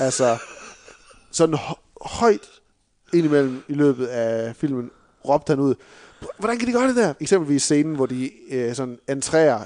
Altså, 0.00 0.38
sådan 1.30 1.58
højt 2.00 2.48
indimellem 3.14 3.62
i 3.68 3.72
løbet 3.74 4.06
af 4.06 4.56
filmen 4.56 4.90
råbte 5.28 5.50
han 5.50 5.60
ud, 5.60 5.74
hvordan 6.38 6.58
kan 6.58 6.68
de 6.68 6.72
gøre 6.72 6.88
det 6.88 6.96
der? 6.96 7.12
Eksempelvis 7.20 7.62
scenen, 7.62 7.94
hvor 7.94 8.06
de 8.06 8.30
øh, 8.50 8.74
sådan 8.74 8.98
entrærer 9.08 9.58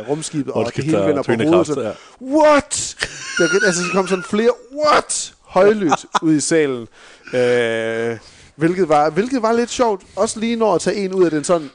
øh, 0.00 0.08
rumskibet, 0.08 0.52
og 0.52 0.64
det 0.76 0.84
hele 0.84 0.96
vender 0.98 1.22
på 1.22 1.32
hovedet. 1.50 1.66
Sådan, 1.66 1.84
ja. 2.20 2.36
What? 2.38 2.96
Der, 3.38 3.48
kan- 3.48 3.60
altså, 3.66 3.82
der 3.82 3.92
kom 3.92 4.06
sådan 4.08 4.24
flere 4.24 4.50
what? 4.84 5.34
Højlydt 5.42 6.06
ud 6.22 6.34
i 6.34 6.40
salen. 6.40 6.88
Øh, 7.34 8.18
hvilket, 8.56 8.88
var, 8.88 9.10
hvilket 9.10 9.42
var 9.42 9.52
lidt 9.52 9.70
sjovt. 9.70 10.02
Også 10.16 10.40
lige 10.40 10.56
når 10.56 10.74
at 10.74 10.80
tage 10.80 10.96
en 10.96 11.14
ud 11.14 11.24
af 11.24 11.30
den 11.30 11.44
sådan 11.44 11.70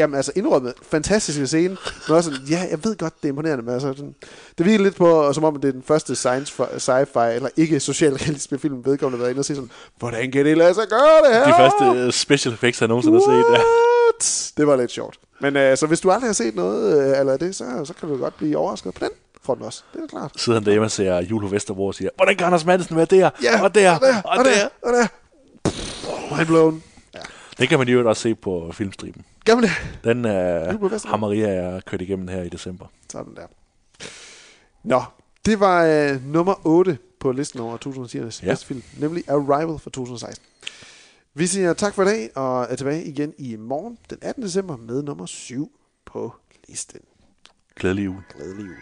Jamen 0.00 0.16
altså 0.16 0.32
indrømmet, 0.36 0.74
fantastiske 0.82 1.46
scene, 1.46 1.76
men 2.08 2.16
også 2.16 2.30
sådan, 2.30 2.46
ja, 2.46 2.66
jeg 2.70 2.84
ved 2.84 2.96
godt, 2.96 3.14
det 3.22 3.24
er 3.24 3.28
imponerende, 3.28 3.64
men 3.64 3.74
altså, 3.74 3.92
sådan, 3.96 4.14
det 4.58 4.66
virker 4.66 4.84
lidt 4.84 4.96
på, 4.96 5.32
som 5.32 5.44
om 5.44 5.60
det 5.60 5.68
er 5.68 5.72
den 5.72 5.82
første 5.82 6.16
science 6.16 6.52
sci-fi, 6.62 7.26
eller 7.26 7.48
ikke 7.56 7.80
socialrealisme 7.80 8.58
film, 8.58 8.84
vedkommende 8.84 9.18
har 9.18 9.22
været 9.22 9.30
inde 9.30 9.40
og 9.40 9.44
sige 9.44 9.56
sådan, 9.56 9.70
hvordan 9.98 10.32
kan 10.32 10.44
det 10.44 10.56
lade 10.56 10.74
sig 10.74 10.84
gøre 10.88 11.28
det 11.28 11.34
her? 11.34 11.44
De 11.44 11.52
første 11.58 12.00
øh, 12.00 12.12
special 12.12 12.54
effects, 12.54 12.80
jeg 12.80 12.88
nogensinde 12.88 13.18
har 13.18 13.42
set. 13.42 13.58
Ja. 13.58 13.62
Det 14.56 14.66
var 14.66 14.76
lidt 14.76 14.90
sjovt. 14.90 15.18
Men 15.40 15.56
øh, 15.56 15.76
så 15.76 15.86
hvis 15.86 16.00
du 16.00 16.10
aldrig 16.10 16.28
har 16.28 16.34
set 16.34 16.54
noget 16.54 17.12
øh, 17.12 17.20
eller 17.20 17.36
det, 17.36 17.56
så, 17.56 17.64
så 17.84 17.94
kan 17.94 18.08
du 18.08 18.16
godt 18.16 18.36
blive 18.36 18.56
overrasket 18.56 18.94
på 18.94 19.04
den 19.04 19.10
front 19.42 19.62
også. 19.62 19.82
Det 19.92 20.02
er 20.02 20.06
klart. 20.06 20.32
Sidder 20.36 20.58
han 20.58 20.64
derhjemme 20.64 20.86
og 20.86 20.90
ser 20.90 21.20
Jule 21.20 21.50
Vesterborg 21.50 21.86
og 21.86 21.94
siger, 21.94 22.10
hvordan 22.16 22.36
kan 22.36 22.46
Anders 22.46 22.64
Madsen 22.64 22.96
være 22.96 23.04
der? 23.04 23.30
Ja, 23.42 23.62
og 23.62 23.74
der, 23.74 23.94
og 23.94 24.00
der, 24.00 24.22
og 24.22 24.44
der. 24.44 24.68
og 24.82 24.92
der. 24.92 25.06
Pff, 25.64 26.06
Mind 26.36 26.46
blown. 26.46 26.82
Det 27.60 27.68
kan 27.68 27.78
man 27.78 27.88
jo 27.88 28.08
også 28.08 28.22
se 28.22 28.34
på 28.34 28.70
filmstriben. 28.72 29.24
Skal 29.40 29.54
man 29.56 29.64
det? 29.64 29.70
Den 30.04 30.24
øh, 30.24 30.80
har 31.04 31.16
Maria 31.16 31.46
og 31.46 31.74
jeg 31.74 31.84
kørt 31.84 32.00
igennem 32.02 32.28
her 32.28 32.42
i 32.42 32.48
december. 32.48 32.86
Sådan 33.12 33.34
der. 33.34 33.46
Nå, 34.84 35.02
det 35.46 35.60
var 35.60 35.84
øh, 35.84 36.26
nummer 36.26 36.66
8 36.66 36.98
på 37.20 37.32
listen 37.32 37.60
over 37.60 37.76
2010'ernes 37.86 38.14
Ja. 38.14 38.46
ja. 38.46 38.50
bedste 38.50 38.66
film, 38.66 38.82
nemlig 38.98 39.24
Arrival 39.28 39.78
fra 39.78 39.90
2016. 39.90 40.46
Vi 41.34 41.46
siger 41.46 41.72
tak 41.72 41.94
for 41.94 42.02
i 42.02 42.06
dag, 42.06 42.30
og 42.36 42.66
er 42.70 42.76
tilbage 42.76 43.04
igen 43.04 43.34
i 43.38 43.56
morgen, 43.56 43.98
den 44.10 44.18
18. 44.22 44.42
december, 44.42 44.76
med 44.76 45.02
nummer 45.02 45.26
7 45.26 45.72
på 46.06 46.34
listen. 46.68 47.00
Glædelig 47.76 48.04
jul. 48.04 48.22
Glædelig 48.36 48.64
jul. 48.66 48.76